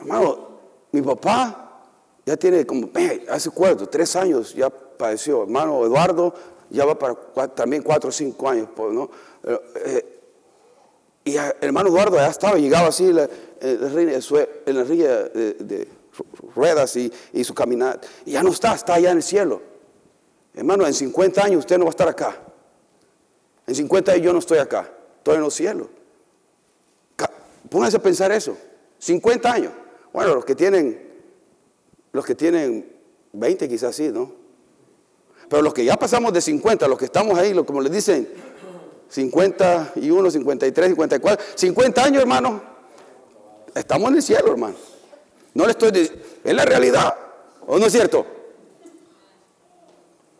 [0.00, 0.48] Hermano,
[0.92, 1.82] mi papá
[2.24, 2.88] ya tiene como,
[3.28, 5.42] hace cuatro, tres años ya padeció.
[5.42, 6.32] Hermano Eduardo
[6.70, 9.10] ya va para también cuatro o cinco años, pues, ¿no?
[9.44, 10.08] Eh,
[11.24, 13.28] y hermano Eduardo ya estaba, llegaba así en la,
[13.60, 15.88] en de,
[16.54, 18.06] ruedas y, y su caminata.
[18.24, 19.71] Y ya no está, está allá en el cielo.
[20.54, 22.36] Hermano, en 50 años usted no va a estar acá.
[23.66, 24.90] En 50 años yo no estoy acá.
[25.18, 25.88] Estoy en los cielos.
[27.70, 28.56] Pónganse a pensar eso.
[28.98, 29.72] 50 años.
[30.12, 31.10] Bueno, los que tienen,
[32.12, 32.92] los que tienen
[33.32, 34.32] 20 quizás sí, ¿no?
[35.48, 38.28] Pero los que ya pasamos de 50, los que estamos ahí, como les dicen,
[39.08, 42.62] 51, 53, 54, 50 años, hermano.
[43.74, 44.74] Estamos en el cielo, hermano.
[45.54, 47.14] No le estoy diciendo, es la realidad.
[47.66, 48.26] ¿O no es cierto?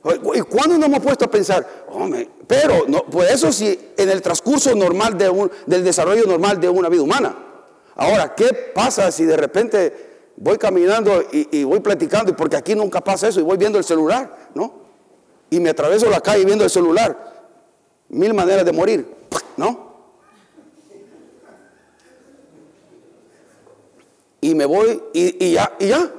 [0.05, 1.67] ¿Y cuándo nos hemos puesto a pensar?
[2.47, 6.69] pero no, pues eso sí, en el transcurso normal de un, del desarrollo normal de
[6.69, 7.37] una vida humana.
[7.95, 12.35] Ahora, ¿qué pasa si de repente voy caminando y, voy platicando?
[12.35, 14.83] Porque aquí nunca pasa eso y voy viendo el celular, ¿no?
[15.51, 17.33] Y me atraveso la calle viendo el celular.
[18.09, 19.07] Mil maneras de morir,
[19.57, 19.93] ¿no?
[24.41, 26.11] Y me voy y ya, y ya.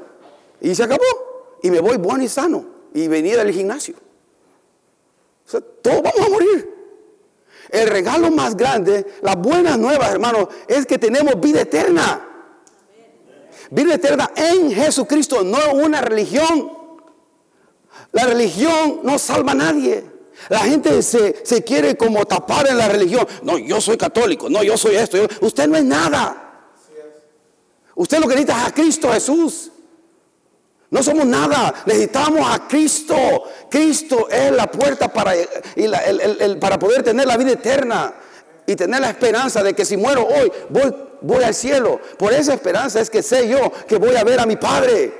[0.62, 1.04] Y se acabó.
[1.62, 3.96] Y me voy bueno y sano y venir al gimnasio.
[5.82, 6.74] todos vamos a morir.
[7.70, 12.30] El regalo más grande, las buenas nuevas, hermanos, es que tenemos vida eterna.
[13.72, 16.72] Vida eterna en Jesucristo, no una religión.
[18.12, 20.06] La religión no salva a nadie.
[20.50, 23.26] La gente se, se, quiere como tapar en la religión.
[23.44, 25.18] No, yo soy católico, no, yo soy esto.
[25.42, 26.44] usted no es nada.
[27.96, 29.72] Usted lo que necesita es a Cristo Jesús.
[30.94, 33.16] No somos nada, necesitamos a Cristo.
[33.68, 35.34] Cristo es la puerta para,
[36.62, 38.14] para poder tener la vida eterna
[38.68, 42.00] y tener la esperanza de que si muero hoy, voy, voy al cielo.
[42.16, 45.12] Por esa esperanza es que sé yo que voy a ver a mi Padre.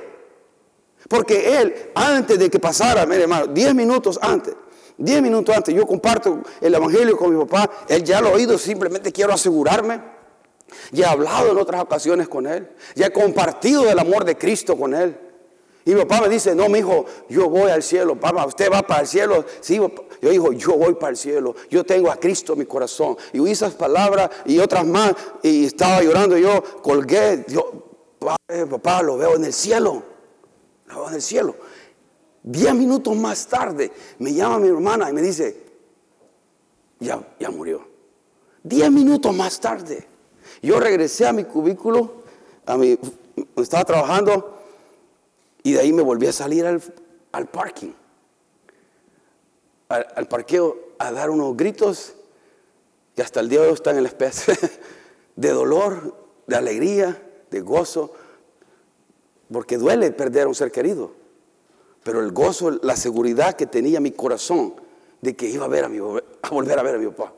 [1.08, 4.54] Porque Él, antes de que pasara, mire hermano, 10 minutos antes,
[4.96, 8.56] 10 minutos antes, yo comparto el Evangelio con mi papá, Él ya lo ha oído,
[8.58, 10.00] simplemente quiero asegurarme.
[10.92, 14.76] Ya he hablado en otras ocasiones con Él, ya he compartido del amor de Cristo
[14.76, 15.18] con Él.
[15.86, 18.18] Y mi papá me dice, no, mi hijo, yo voy al cielo.
[18.18, 19.44] Papá, usted va para el cielo.
[19.60, 21.54] Sí, yo digo, yo voy para el cielo.
[21.68, 23.16] Yo tengo a Cristo en mi corazón.
[23.34, 25.14] Y oí esas palabras y otras más.
[25.42, 26.38] Y estaba llorando.
[26.38, 27.44] Yo colgué.
[27.48, 27.70] Yo,
[28.70, 30.02] papá, lo veo en el cielo.
[30.86, 31.54] Lo veo en el cielo.
[32.42, 35.64] Diez minutos más tarde me llama mi hermana y me dice,
[37.00, 37.86] ya, ya murió.
[38.62, 40.06] Diez minutos más tarde.
[40.62, 42.22] Yo regresé a mi cubículo,
[42.66, 42.98] a mi,
[43.56, 44.53] estaba trabajando
[45.64, 47.92] y de ahí me volví a salir al, parking,
[49.88, 52.14] al, parqueo, a dar unos gritos.
[53.16, 54.54] Y hasta el día de hoy está en el especie
[55.36, 56.14] de dolor,
[56.46, 58.12] de alegría, de gozo.
[59.50, 61.12] Porque duele perder a un ser querido.
[62.02, 64.74] Pero el gozo, la seguridad que tenía mi corazón
[65.22, 67.32] de que iba a, ver a, mi, a volver a ver a mi papá.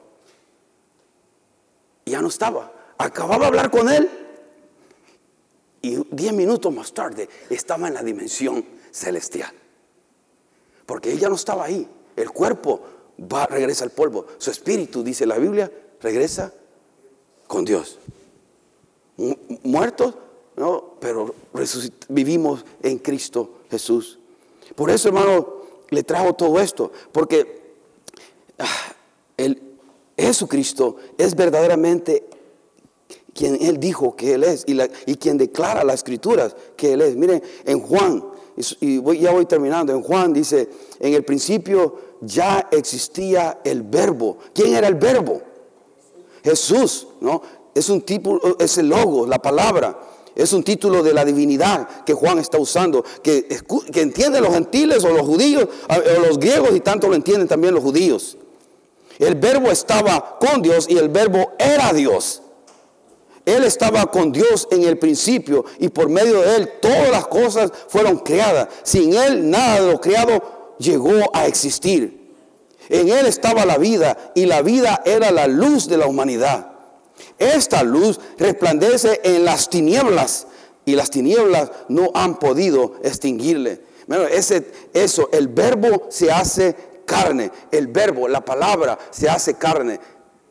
[2.07, 2.73] Ya no estaba.
[2.99, 4.26] Acababa de hablar con él
[5.87, 9.53] y diez minutos más tarde estaba en la dimensión celestial.
[10.85, 11.89] Porque ella no estaba ahí.
[12.17, 12.81] El cuerpo
[13.21, 14.27] va, regresa al polvo.
[14.39, 15.71] Su espíritu, dice la Biblia,
[16.01, 16.53] regresa
[17.47, 18.01] con Dios.
[19.63, 20.15] Muertos,
[20.57, 21.35] no, pero
[22.09, 24.19] vivimos en Cristo Jesús.
[24.75, 26.91] Por eso, hermano, le trajo todo esto.
[27.13, 27.75] Porque
[28.59, 28.93] ah,
[30.17, 32.25] Jesucristo es verdaderamente
[33.37, 37.15] quien Él dijo que Él es y, quien declara las escrituras que Él es.
[37.15, 38.25] Miren, en Juan,
[38.81, 40.69] y ya voy terminando, en Juan dice,
[40.99, 44.39] en el principio ya existía el verbo.
[44.55, 45.43] ¿Quién era el verbo?
[46.43, 47.43] Jesús, ¿no?
[47.75, 50.01] Es un tipo, es el logo, la palabra.
[50.35, 53.47] Es un título de la divinidad que Juan está usando, que,
[53.91, 57.75] que entienden los gentiles o los judíos o los griegos y tanto lo entienden también
[57.75, 58.37] los judíos.
[59.19, 62.43] El verbo estaba con Dios y el verbo era Dios.
[63.47, 67.71] Él estaba con Dios en el principio y por medio de Él todas las cosas
[67.89, 68.69] fueron creadas.
[68.83, 72.35] Sin Él nada de lo creado llegó a existir.
[72.89, 76.73] En Él estaba la vida y la vida era la luz de la humanidad.
[77.39, 80.49] Esta luz resplandece en las tinieblas
[80.85, 83.81] y las tinieblas no han podido extinguirle.
[84.93, 90.01] eso, el verbo se hace carne, el verbo, la palabra se hace carne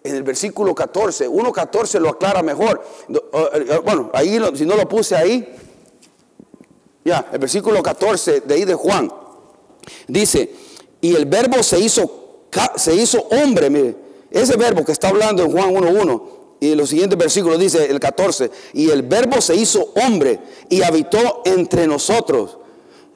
[0.06, 1.28] en el versículo 14.
[1.28, 2.82] 1.14 lo aclara mejor.
[3.10, 3.15] Eh,
[3.54, 5.56] eh, bueno, ahí si no lo puse ahí.
[7.04, 9.12] Ya, el versículo 14 de ahí de Juan.
[10.08, 10.54] Dice,
[11.02, 13.96] y el verbo se hizo, se hizo hombre, mire.
[14.32, 16.22] Ese verbo que está hablando en Juan 1.1
[16.60, 20.39] y en los siguientes versículos dice el 14, y el verbo se hizo hombre
[20.70, 22.58] y habitó entre nosotros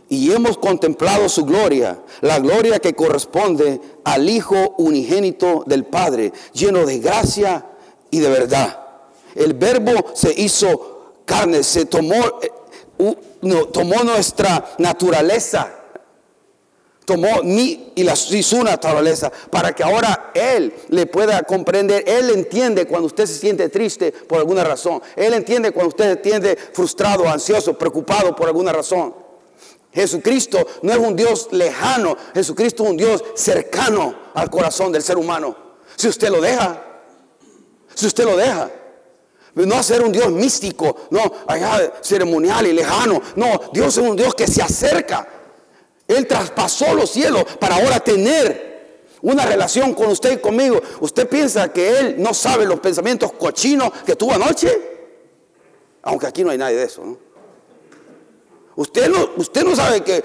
[0.10, 6.86] y hemos contemplado su gloria, la gloria que corresponde al Hijo unigénito del Padre, lleno
[6.86, 7.66] de gracia
[8.10, 8.80] y de verdad.
[9.36, 13.16] El verbo se hizo carne, se tomó, eh,
[13.72, 15.76] tomó nuestra naturaleza,
[17.06, 22.04] tomó mi y, la, y su naturaleza, para que ahora Él le pueda comprender.
[22.08, 25.04] Él entiende cuando usted se siente triste por alguna razón.
[25.16, 29.29] Él entiende cuando usted se siente frustrado, ansioso, preocupado por alguna razón.
[29.92, 35.18] Jesucristo no es un Dios lejano, Jesucristo es un Dios cercano al corazón del ser
[35.18, 35.56] humano.
[35.96, 36.84] Si usted lo deja,
[37.96, 38.70] si usted lo deja,
[39.56, 41.22] no ser un Dios místico, no,
[42.02, 45.28] ceremonial y lejano, no, Dios es un Dios que se acerca.
[46.08, 48.70] Él traspasó los cielos para ahora tener
[49.22, 50.82] una relación con usted y conmigo.
[51.02, 54.70] ¿Usted piensa que Él no sabe los pensamientos cochinos que tuvo anoche?
[56.04, 57.29] Aunque aquí no hay nadie de eso, ¿no?
[58.80, 60.24] Usted no, usted no sabe que,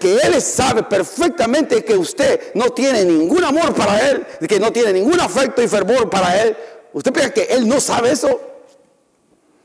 [0.00, 4.94] que Él sabe perfectamente que usted no tiene ningún amor para Él, que no tiene
[4.94, 6.56] ningún afecto y fervor para Él.
[6.92, 8.40] ¿Usted piensa que Él no sabe eso?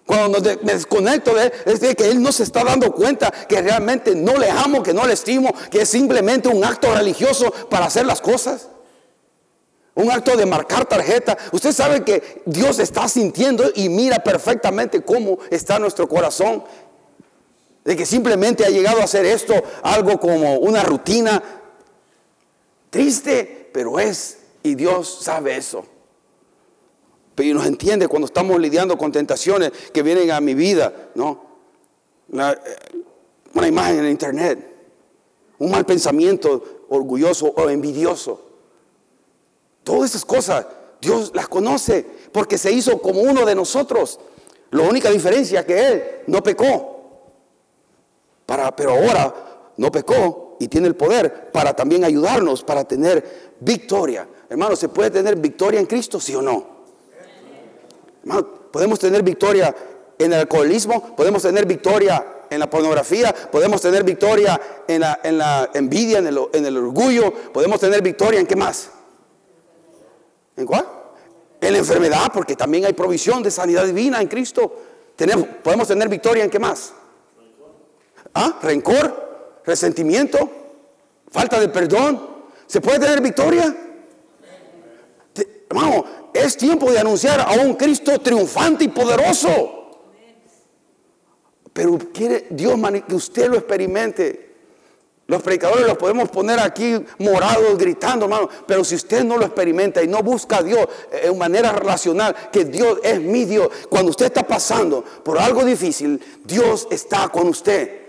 [0.06, 4.14] Cuando me desconecto de Él, es que Él no se está dando cuenta que realmente
[4.14, 8.06] no le amo, que no le estimo, que es simplemente un acto religioso para hacer
[8.06, 8.68] las cosas.
[9.96, 11.36] Un acto de marcar tarjeta.
[11.52, 16.64] Usted sabe que Dios está sintiendo y mira perfectamente cómo está nuestro corazón
[17.84, 21.42] de que simplemente ha llegado a hacer esto algo como una rutina
[22.90, 25.86] triste, pero es, y Dios sabe eso.
[27.36, 31.48] Pero nos entiende cuando estamos lidiando con tentaciones que vienen a mi vida, ¿no?
[32.32, 34.76] una imagen en internet,
[35.58, 38.46] un mal pensamiento orgulloso o envidioso.
[39.84, 40.66] Todas esas cosas
[41.02, 44.20] Dios las conoce porque se hizo como uno de nosotros.
[44.72, 46.99] La única diferencia es que Él no pecó
[48.76, 49.34] pero ahora
[49.78, 54.28] no pecó y tiene el poder para también ayudarnos, para tener victoria.
[54.50, 56.80] Hermano, ¿se puede tener victoria en Cristo, sí o no?
[58.24, 59.74] Hermano, podemos tener victoria
[60.18, 66.18] en el alcoholismo, podemos tener victoria en la pornografía, podemos tener victoria en la, envidia,
[66.18, 68.90] en el, orgullo, podemos tener victoria en qué más?
[70.58, 70.86] ¿En cuál?
[71.62, 74.74] En la enfermedad, porque también hay provisión de sanidad divina en Cristo.
[75.16, 76.94] Tenemos, podemos tener victoria en qué más?
[78.42, 78.58] ¿Ah?
[78.62, 79.60] ¿Rencor?
[79.66, 80.50] ¿Resentimiento?
[81.30, 82.46] ¿Falta de perdón?
[82.68, 83.76] ¿Se puede tener victoria?
[85.70, 89.76] Hermano, es tiempo de anunciar a un Cristo triunfante y poderoso.
[91.74, 94.56] Pero quiere Dios que usted lo experimente.
[95.28, 98.48] Los predicadores los podemos poner aquí morados, gritando, hermano.
[98.66, 102.64] Pero si usted no lo experimenta y no busca a Dios en manera relacional, que
[102.64, 108.09] Dios es mi Dios, cuando usted está pasando por algo difícil, Dios está con usted.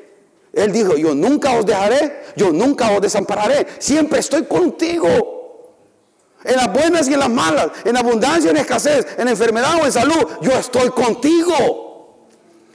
[0.52, 5.38] Él dijo, yo nunca os dejaré, yo nunca os desampararé, siempre estoy contigo.
[6.42, 9.86] En las buenas y en las malas, en abundancia y en escasez, en enfermedad o
[9.86, 12.26] en salud, yo estoy contigo.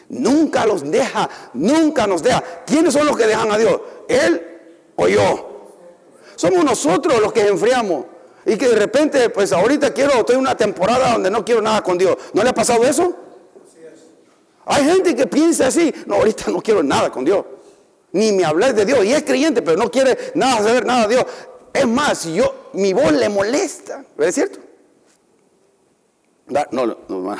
[0.08, 2.44] Nunca los deja, nunca nos deja.
[2.66, 3.82] ¿Quiénes son los que dejan a Dios?
[4.08, 4.60] ¿Él
[4.96, 5.74] o yo?
[6.36, 8.06] Somos nosotros los que enfriamos.
[8.46, 11.82] Y que de repente, pues ahorita quiero, estoy en una temporada donde no quiero nada
[11.82, 12.16] con Dios.
[12.34, 13.16] ¿No le ha pasado eso?
[14.68, 17.44] Hay gente que piensa así, no, ahorita no quiero nada con Dios
[18.16, 19.04] ni me hables de Dios.
[19.04, 21.26] Y es creyente, pero no quiere nada saber nada de Dios.
[21.74, 24.60] Es más, si yo, mi voz le molesta, ¿es cierto?
[26.48, 27.36] No, no, no,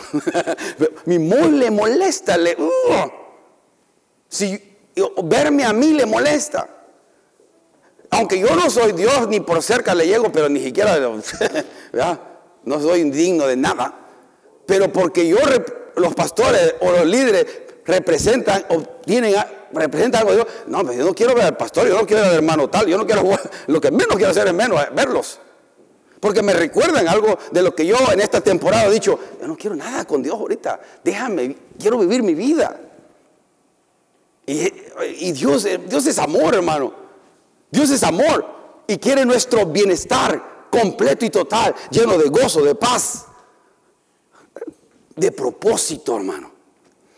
[1.06, 3.10] mi voz le molesta, le, uh.
[4.28, 4.62] si
[5.24, 6.68] verme a mí le molesta.
[8.10, 10.98] Aunque yo no soy Dios ni por cerca le llego, pero ni siquiera,
[12.66, 13.94] no soy indigno de nada.
[14.66, 15.38] Pero porque yo,
[15.96, 17.46] los pastores o los líderes
[17.86, 19.36] representan o tienen,
[19.82, 20.48] representan algo de Dios.
[20.68, 22.98] No, yo no quiero ver al pastor, yo no quiero ver al hermano tal, yo
[22.98, 23.24] no quiero,
[23.68, 25.40] lo que menos quiero hacer es menos verlos.
[26.20, 29.56] Porque me recuerdan algo de lo que yo en esta temporada he dicho, yo no
[29.56, 32.80] quiero nada con Dios ahorita, déjame, quiero vivir mi vida.
[34.48, 36.94] Y, Dios, Dios es amor, hermano.
[37.72, 38.46] Dios es amor
[38.88, 43.26] y quiere nuestro bienestar completo y total, lleno de gozo, de paz,
[45.16, 46.52] de propósito, hermano.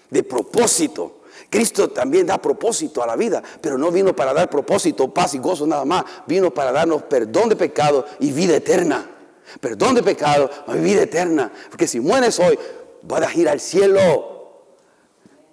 [0.10, 1.17] De propósito.
[1.50, 5.40] Cristo también da propósito a la vida, pero no vino para dar propósito, paz y
[5.40, 6.04] gozo nada más.
[6.26, 9.10] Vino para darnos perdón de pecado y vida eterna.
[9.62, 11.52] Perdón de pecado y vida eterna.
[11.70, 12.60] Porque si mueres hoy,
[13.04, 14.64] vas a ir al cielo.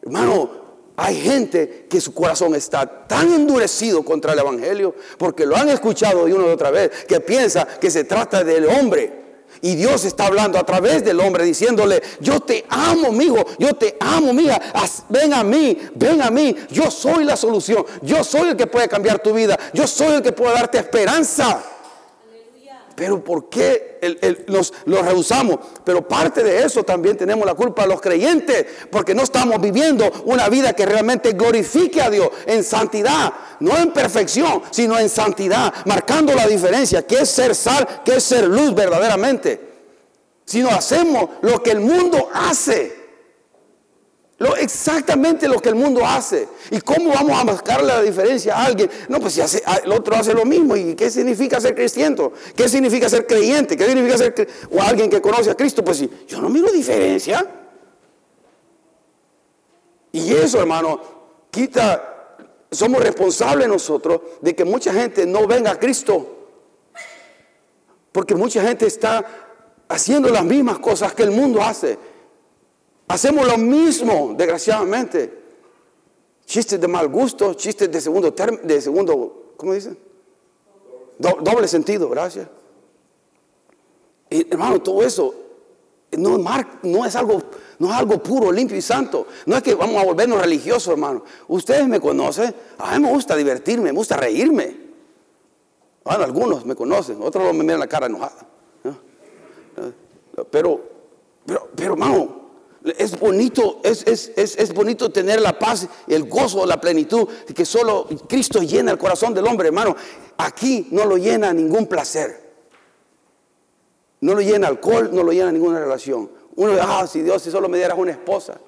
[0.03, 0.65] Hermano,
[0.97, 6.25] hay gente que su corazón está tan endurecido contra el Evangelio, porque lo han escuchado
[6.25, 9.24] de una y otra vez, que piensa que se trata del hombre
[9.65, 13.97] y Dios está hablando a través del hombre diciéndole, yo te amo, amigo, yo te
[13.99, 14.61] amo, amiga,
[15.09, 18.89] ven a mí, ven a mí, yo soy la solución, yo soy el que puede
[18.89, 21.65] cambiar tu vida, yo soy el que puede darte esperanza.
[22.95, 23.99] Pero ¿por qué
[24.47, 25.59] nos lo rehusamos?
[25.85, 30.49] Pero parte de eso también tenemos la culpa los creyentes, porque no estamos viviendo una
[30.49, 36.35] vida que realmente glorifique a Dios en santidad, no en perfección, sino en santidad, marcando
[36.35, 39.61] la diferencia, que es ser sal, que es ser luz verdaderamente.
[40.45, 43.04] Si no hacemos lo que el mundo hace,
[44.39, 46.49] lo, exactamente lo que el mundo hace.
[46.71, 48.91] ¿Y cómo vamos a marcarle la diferencia a alguien?
[49.09, 50.77] No, pues si hace, el otro hace lo mismo.
[50.77, 52.33] ¿Y qué significa ser cristiano?
[52.57, 53.77] ¿Qué significa ser creyente?
[53.77, 55.85] ¿Qué significa ser o alguien que conoce a Cristo?
[55.85, 57.47] Pues si yo no miro diferencia.
[60.11, 61.01] Y eso, hermano,
[61.51, 62.37] quita,
[62.71, 66.49] somos responsables nosotros de que mucha gente no venga a Cristo.
[68.11, 69.25] Porque mucha gente está
[69.89, 71.99] haciendo las mismas cosas que el mundo hace.
[73.09, 75.43] Hacemos lo mismo, desgraciadamente.
[76.47, 79.99] Chistes de mal gusto, chistes de segundo, de segundo ¿cómo dicen?
[81.19, 82.49] doble sentido, gracias.
[84.29, 85.35] Y, hermano, todo eso
[86.19, 87.43] no, no, es algo,
[87.79, 89.27] no es algo puro, limpio y santo.
[89.47, 91.25] No es que vamos a volvernos religiosos, hermano.
[91.49, 92.55] Ustedes me conocen.
[92.79, 94.85] A mí me gusta divertirme, me gusta reírme.
[96.05, 98.47] Bueno, algunos me conocen, otros me miran la cara enojada.
[100.51, 100.81] Pero,
[101.47, 102.44] pero, pero, hermano,
[102.85, 104.05] es bonito, es,
[104.37, 109.33] es, bonito tener la paz, el gozo, la plenitud, que solo Cristo llena el corazón
[109.33, 109.97] del hombre, hermano.
[110.37, 112.45] Aquí no lo llena ningún placer.
[114.21, 116.31] No lo llena alcohol, no lo llena ninguna relación.
[116.57, 118.61] Uno ah, si Dios, si solo me dieras una esposa.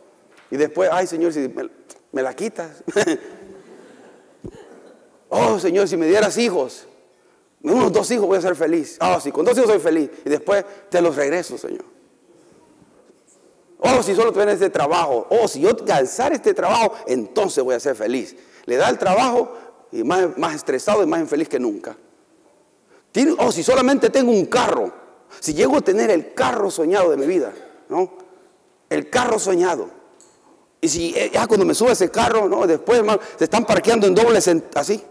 [0.50, 1.52] Y después, ay Señor, si
[2.12, 2.82] me, la quitas.
[5.28, 6.86] oh Señor, si me dieras hijos.
[7.62, 8.96] Unos dos hijos voy a ser feliz.
[9.00, 10.10] Ah, sí, con dos hijos soy feliz.
[10.24, 11.95] Y después te los regreso, Señor.
[13.78, 15.26] Oh, si solo tienes este trabajo.
[15.30, 18.36] Oh, si yo alcanzar este trabajo, entonces voy a ser feliz.
[18.64, 19.52] Le da el trabajo
[19.92, 21.96] y más, más estresado y más infeliz que nunca.
[23.38, 24.92] oh, si solamente tengo un carro.
[25.40, 27.52] Si llego a tener el carro soñado de mi vida,
[27.88, 28.12] ¿no?
[28.88, 29.90] El carro soñado.
[30.80, 32.66] Y si eh, ya cuando me sube ese carro, ¿no?
[32.66, 35.02] Después, hermano, se están parqueando en dobles así.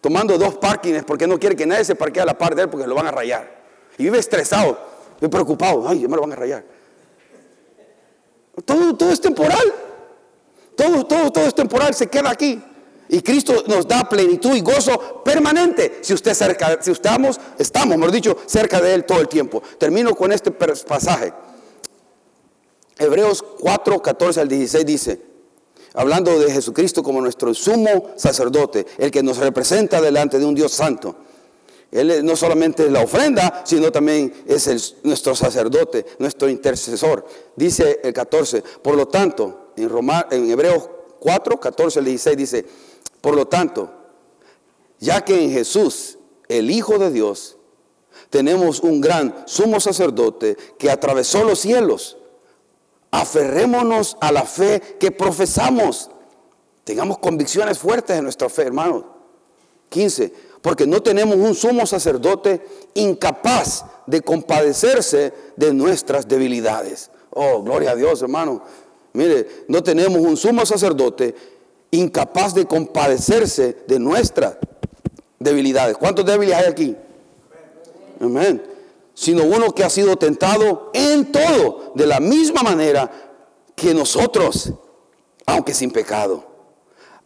[0.00, 2.68] Tomando dos parkings porque no quiere que nadie se parquee a la par de él
[2.68, 3.58] porque lo van a rayar.
[3.96, 4.78] Y vive estresado,
[5.20, 5.88] y preocupado.
[5.88, 6.64] Ay, me lo van a rayar.
[8.64, 9.72] Todo, todo es temporal.
[10.76, 12.62] Todo, todo, todo es temporal, se queda aquí.
[13.08, 18.12] Y Cristo nos da plenitud y gozo permanente si usted cerca, si estamos, estamos, hemos
[18.12, 19.62] dicho, cerca de Él todo el tiempo.
[19.78, 21.32] Termino con este pasaje.
[22.98, 25.22] Hebreos 4, 14 al 16 dice,
[25.94, 30.72] hablando de Jesucristo como nuestro sumo sacerdote, el que nos representa delante de un Dios
[30.72, 31.16] santo.
[31.90, 37.24] Él no solamente es la ofrenda, sino también es nuestro sacerdote, nuestro intercesor.
[37.56, 39.90] Dice el 14, por lo tanto, en,
[40.30, 42.66] en Hebreos 4, 14 al 16 dice,
[43.20, 43.90] por lo tanto,
[45.00, 46.18] ya que en Jesús,
[46.48, 47.56] el Hijo de Dios,
[48.28, 52.18] tenemos un gran sumo sacerdote que atravesó los cielos,
[53.10, 56.10] aferrémonos a la fe que profesamos.
[56.84, 59.04] Tengamos convicciones fuertes en nuestra fe, hermanos.
[59.88, 67.10] 15 porque no tenemos un sumo sacerdote incapaz de compadecerse de nuestras debilidades.
[67.30, 68.62] Oh, gloria a Dios, hermano.
[69.12, 71.34] Mire, no tenemos un sumo sacerdote
[71.90, 74.56] incapaz de compadecerse de nuestras
[75.38, 75.96] debilidades.
[75.96, 76.96] ¿Cuántos débiles hay aquí?
[78.20, 78.62] Amén.
[79.14, 83.10] Sino uno que ha sido tentado en todo, de la misma manera
[83.74, 84.72] que nosotros,
[85.46, 86.44] aunque sin pecado.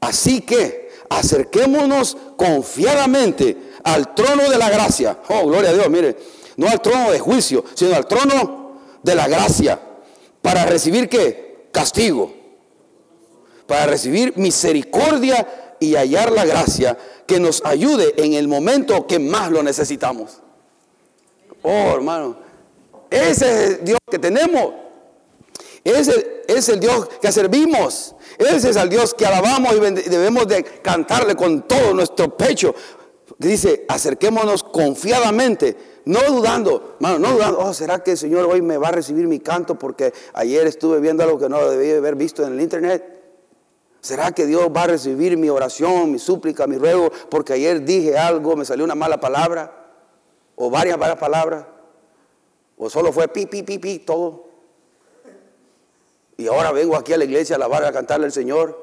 [0.01, 5.19] Así que acerquémonos confiadamente al trono de la gracia.
[5.29, 6.17] Oh, gloria a Dios, mire,
[6.57, 9.81] no al trono de juicio, sino al trono de la gracia.
[10.41, 11.69] Para recibir qué?
[11.73, 12.33] Castigo.
[13.67, 16.97] Para recibir misericordia y hallar la gracia
[17.27, 20.39] que nos ayude en el momento que más lo necesitamos.
[21.63, 22.37] Oh, hermano,
[23.11, 24.75] ese es el Dios que tenemos.
[25.85, 28.14] Ese es el Dios que servimos.
[28.39, 32.74] Ese es el Dios que alabamos y debemos de cantarle con todo nuestro pecho.
[33.39, 38.76] Dice, acerquémonos confiadamente, no dudando, hermano, no dudando, oh, ¿será que el Señor hoy me
[38.76, 42.47] va a recibir mi canto porque ayer estuve viendo algo que no debía haber visto
[42.47, 43.20] en el internet?
[44.01, 48.18] ¿Será que Dios va a recibir mi oración, mi súplica, mi ruego porque ayer dije
[48.18, 49.91] algo, me salió una mala palabra?
[50.57, 51.66] ¿O varias malas palabras?
[52.76, 54.52] ¿O solo fue pi, pi, pi, pi, todo?
[56.43, 58.76] Y ahora vengo aquí a la iglesia a alabar, a cantarle al Señor.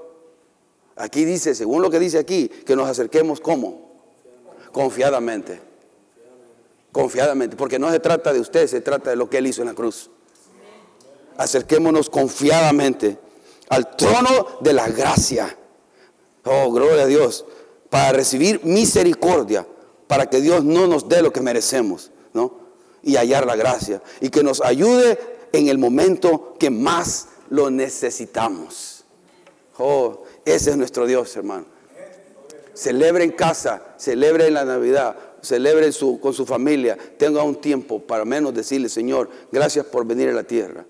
[0.95, 3.99] Aquí dice, según lo que dice aquí, que nos acerquemos como?
[4.72, 5.60] Confiadamente.
[6.93, 7.57] Confiadamente.
[7.57, 9.74] Porque no se trata de usted, se trata de lo que Él hizo en la
[9.74, 10.10] cruz.
[11.36, 13.18] Acerquémonos confiadamente
[13.68, 15.57] al trono de la gracia.
[16.45, 17.45] Oh, gloria a Dios.
[17.89, 19.68] Para recibir misericordia.
[20.07, 22.10] Para que Dios no nos dé lo que merecemos.
[22.34, 22.53] ¿no?
[23.03, 24.01] Y hallar la gracia.
[24.22, 25.20] Y que nos ayude
[25.51, 29.04] en el momento que más lo necesitamos.
[29.78, 31.66] Oh, ese es nuestro Dios, hermano.
[32.74, 35.89] Celebre en casa, celebre en la Navidad, celebre
[36.22, 36.97] con su familia.
[37.18, 40.86] Tenga un tiempo para menos decirle, Señor, gracias por venir a la tierra.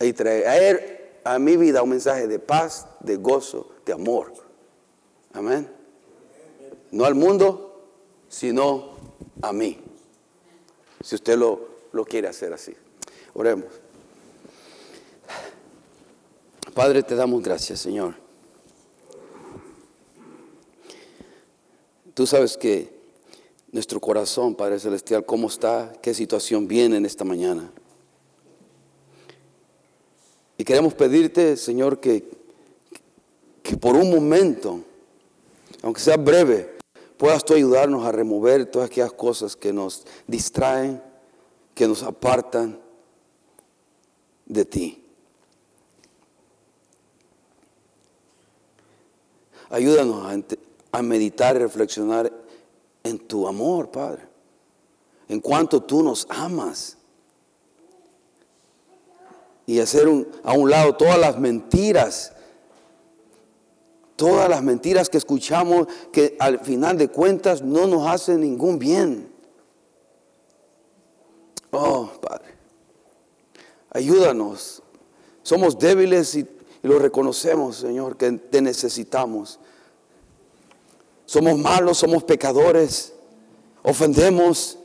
[0.00, 4.32] Y traer a mi vida un mensaje de paz, de gozo, de amor.
[5.32, 5.70] Amén.
[6.90, 7.86] No al mundo,
[8.28, 8.90] sino
[9.42, 9.78] a mí.
[11.02, 12.74] Si usted lo, lo quiere hacer así.
[13.34, 13.68] Oremos.
[16.74, 18.14] Padre, te damos gracias, Señor.
[22.14, 23.00] Tú sabes que
[23.72, 27.70] nuestro corazón, Padre Celestial, cómo está, qué situación viene en esta mañana.
[30.58, 32.28] Y queremos pedirte, Señor, que,
[33.62, 34.80] que por un momento,
[35.82, 36.76] aunque sea breve,
[37.16, 41.02] puedas tú ayudarnos a remover todas aquellas cosas que nos distraen,
[41.74, 42.78] que nos apartan
[44.46, 44.99] de ti.
[49.70, 52.32] Ayúdanos a, a meditar y reflexionar
[53.04, 54.28] en tu amor, Padre.
[55.28, 56.96] En cuanto tú nos amas
[59.64, 60.08] y hacer
[60.42, 62.32] a un lado todas las mentiras,
[64.16, 69.32] todas las mentiras que escuchamos que al final de cuentas no nos hacen ningún bien.
[71.70, 72.56] Oh, Padre,
[73.90, 74.82] ayúdanos.
[75.44, 76.44] Somos débiles y,
[76.82, 79.58] y lo reconocemos, Señor, que te necesitamos.
[81.26, 83.12] Somos malos, somos pecadores,
[83.82, 84.78] ofendemos,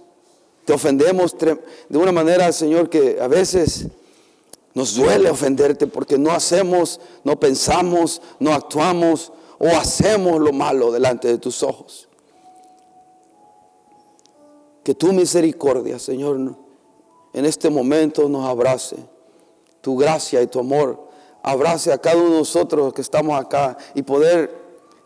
[0.65, 3.87] te ofendemos de una manera, Señor, que a veces
[4.73, 11.29] nos duele ofenderte porque no hacemos, no pensamos, no actuamos o hacemos lo malo delante
[11.29, 12.09] de tus ojos.
[14.83, 16.55] Que tu misericordia, Señor,
[17.33, 18.97] en este momento nos abrace.
[19.81, 21.04] Tu gracia y tu amor
[21.45, 24.51] abrace a cada uno de nosotros que estamos acá y poder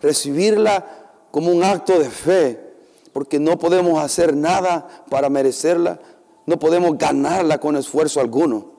[0.01, 0.85] recibirla
[1.31, 2.73] como un acto de fe,
[3.11, 5.99] porque no podemos hacer nada para merecerla,
[6.45, 8.71] no podemos ganarla con esfuerzo alguno.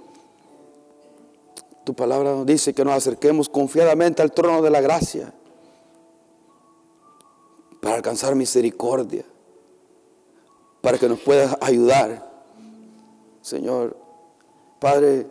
[1.84, 5.30] Tu palabra nos dice que nos acerquemos confiadamente al trono de la gracia
[7.82, 9.24] para alcanzar misericordia,
[10.80, 12.26] para que nos puedas ayudar.
[13.42, 13.98] Señor,
[14.78, 15.26] Padre,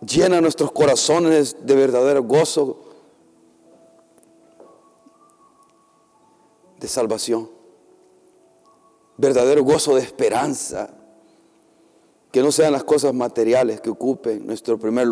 [0.00, 2.80] llena nuestros corazones de verdadero gozo,
[6.78, 7.50] de salvación,
[9.16, 10.90] verdadero gozo de esperanza
[12.30, 15.08] que no sean las cosas materiales que ocupen nuestro primer,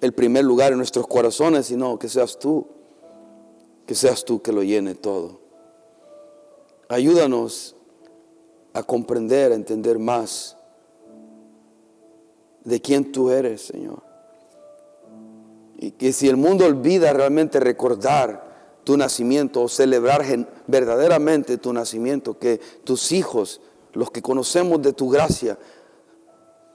[0.00, 2.66] el primer lugar en nuestros corazones, sino que seas tú,
[3.86, 5.38] que seas tú que lo llene todo.
[6.88, 7.76] Ayúdanos
[8.72, 10.56] a comprender, a entender más
[12.64, 14.13] de quién tú eres, Señor.
[15.78, 20.24] Y que si el mundo olvida realmente recordar tu nacimiento o celebrar
[20.66, 23.60] verdaderamente tu nacimiento, que tus hijos,
[23.92, 25.58] los que conocemos de tu gracia,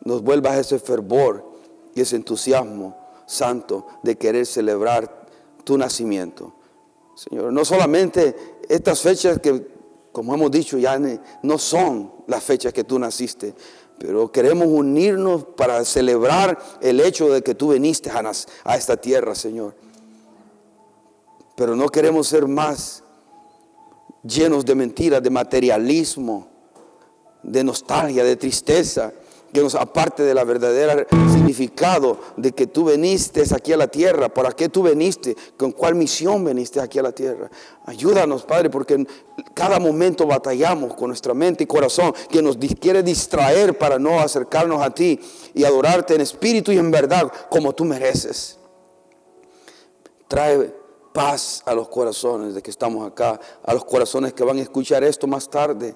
[0.03, 1.45] nos vuelvas ese fervor
[1.93, 2.97] y ese entusiasmo
[3.27, 5.27] santo de querer celebrar
[5.63, 6.53] tu nacimiento.
[7.15, 8.35] Señor, no solamente
[8.69, 9.79] estas fechas que
[10.11, 10.99] como hemos dicho, ya
[11.43, 13.53] no son las fechas que tú naciste,
[13.99, 19.75] pero queremos unirnos para celebrar el hecho de que tú viniste a, esta tierra, Señor.
[21.55, 23.03] Pero no queremos ser más
[24.23, 26.47] llenos de mentiras, de materialismo,
[27.43, 29.11] de nostalgia, de tristeza
[29.53, 34.29] que nos aparte de la verdadera significado de que tú veniste aquí a la tierra,
[34.29, 37.49] para qué tú veniste, con cuál misión veniste aquí a la tierra.
[37.85, 39.07] Ayúdanos, Padre, porque en
[39.53, 44.81] cada momento batallamos con nuestra mente y corazón que nos quiere distraer para no acercarnos
[44.81, 45.19] a ti
[45.53, 48.57] y adorarte en espíritu y en verdad como tú mereces.
[50.27, 50.75] Trae
[51.13, 55.03] paz a los corazones de que estamos acá, a los corazones que van a escuchar
[55.03, 55.95] esto más tarde.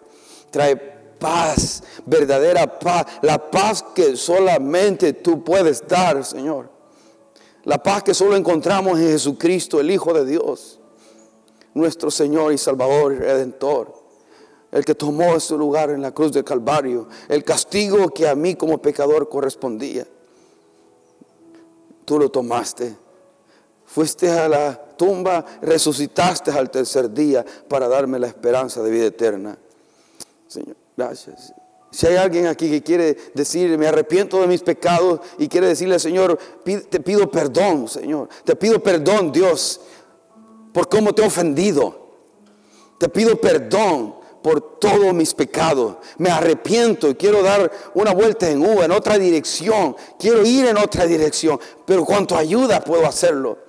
[0.50, 6.70] Trae paz, verdadera paz, la paz que solamente tú puedes dar, Señor.
[7.64, 10.82] La paz que solo encontramos en Jesucristo, el Hijo de Dios,
[11.74, 14.04] nuestro Señor y Salvador y Redentor.
[14.70, 18.56] El que tomó su lugar en la cruz de Calvario, el castigo que a mí
[18.56, 20.06] como pecador correspondía.
[22.04, 22.98] Tú lo tomaste.
[23.86, 29.58] Fuiste a la tumba, resucitaste al tercer día para darme la esperanza de vida eterna.
[30.48, 31.54] Señor, Gracias.
[31.92, 36.00] Si hay alguien aquí que quiere decir, me arrepiento de mis pecados y quiere decirle,
[36.00, 38.30] Señor, te pido perdón, Señor.
[38.44, 39.80] Te pido perdón, Dios,
[40.74, 42.04] por cómo te he ofendido.
[42.98, 45.98] Te pido perdón por todos mis pecados.
[46.18, 49.96] Me arrepiento y quiero dar una vuelta en U, en otra dirección.
[50.18, 51.60] Quiero ir en otra dirección.
[51.86, 53.60] Pero con tu ayuda puedo hacerlo.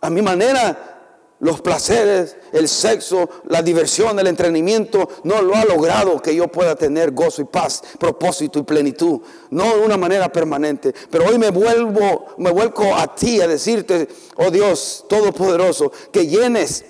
[0.00, 0.97] A mi manera
[1.40, 6.74] los placeres, el sexo, la diversión, el entrenamiento, no lo ha logrado que yo pueda
[6.74, 9.20] tener gozo y paz, propósito y plenitud.
[9.50, 10.92] No de una manera permanente.
[11.10, 16.84] Pero hoy me vuelvo, me vuelco a ti a decirte, oh Dios Todopoderoso, que llenes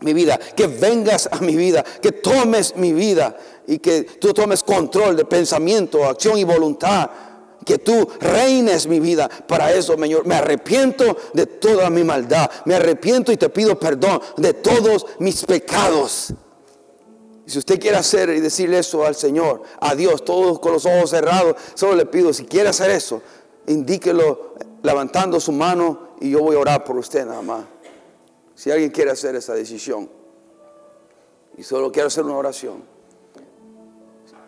[0.00, 3.36] mi vida, que vengas a mi vida, que tomes mi vida
[3.66, 7.10] y que tú tomes control de pensamiento, acción y voluntad
[7.64, 9.28] que tú reines mi vida.
[9.28, 12.50] Para eso, Señor, me arrepiento de toda mi maldad.
[12.64, 16.32] Me arrepiento y te pido perdón de todos mis pecados.
[17.46, 21.10] si usted quiere hacer y decirle eso al Señor, a Dios, todos con los ojos
[21.10, 23.20] cerrados, solo le pido, si quiere hacer eso,
[23.66, 27.64] indíquelo levantando su mano y yo voy a orar por usted nada más.
[28.54, 30.08] Si alguien quiere hacer esa decisión
[31.56, 32.84] y solo quiere hacer una oración.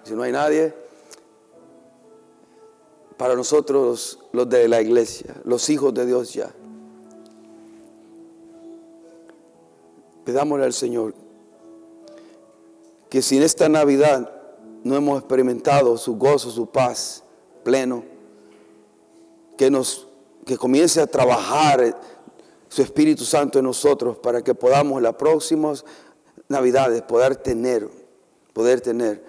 [0.04, 0.72] Si no hay nadie,
[3.16, 6.52] para nosotros los de la iglesia, los hijos de Dios ya.
[10.24, 11.14] Pedámosle al Señor
[13.08, 14.30] que si en esta Navidad
[14.82, 17.22] no hemos experimentado su gozo, su paz
[17.62, 18.04] pleno,
[19.56, 20.06] que nos
[20.44, 22.00] que comience a trabajar
[22.68, 25.84] su Espíritu Santo en nosotros para que podamos las próximas
[26.48, 27.88] Navidades poder tener,
[28.52, 29.24] poder tener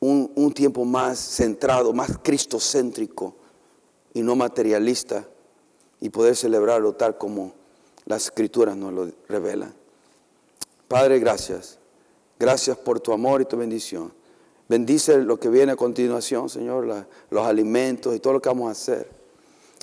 [0.00, 3.34] un, tiempo más centrado, más cristocéntrico
[4.14, 5.26] y no materialista
[6.00, 7.52] y poder celebrarlo tal como
[8.06, 9.74] las escrituras nos lo revelan.
[10.86, 11.78] Padre, gracias.
[12.38, 14.12] Gracias por tu amor y tu bendición.
[14.68, 18.72] Bendice lo que viene a continuación, Señor, los alimentos y todo lo que vamos a
[18.72, 19.10] hacer.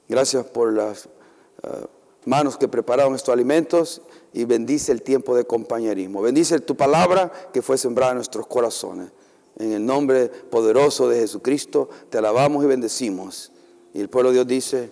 [0.07, 1.09] Gracias por las
[1.63, 1.87] ah,
[2.25, 4.01] manos que prepararon estos alimentos
[4.31, 6.21] y bendice el tiempo de compañerismo.
[6.21, 9.11] Bendice tu palabra que fue sembrada en nuestros corazones.
[9.57, 13.51] En el nombre poderoso de Jesucristo te alabamos y bendecimos.
[13.93, 14.89] Y el pueblo de Dios dice,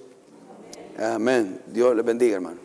[0.97, 1.61] amén.
[1.68, 2.62] Dios les bendiga, hermano.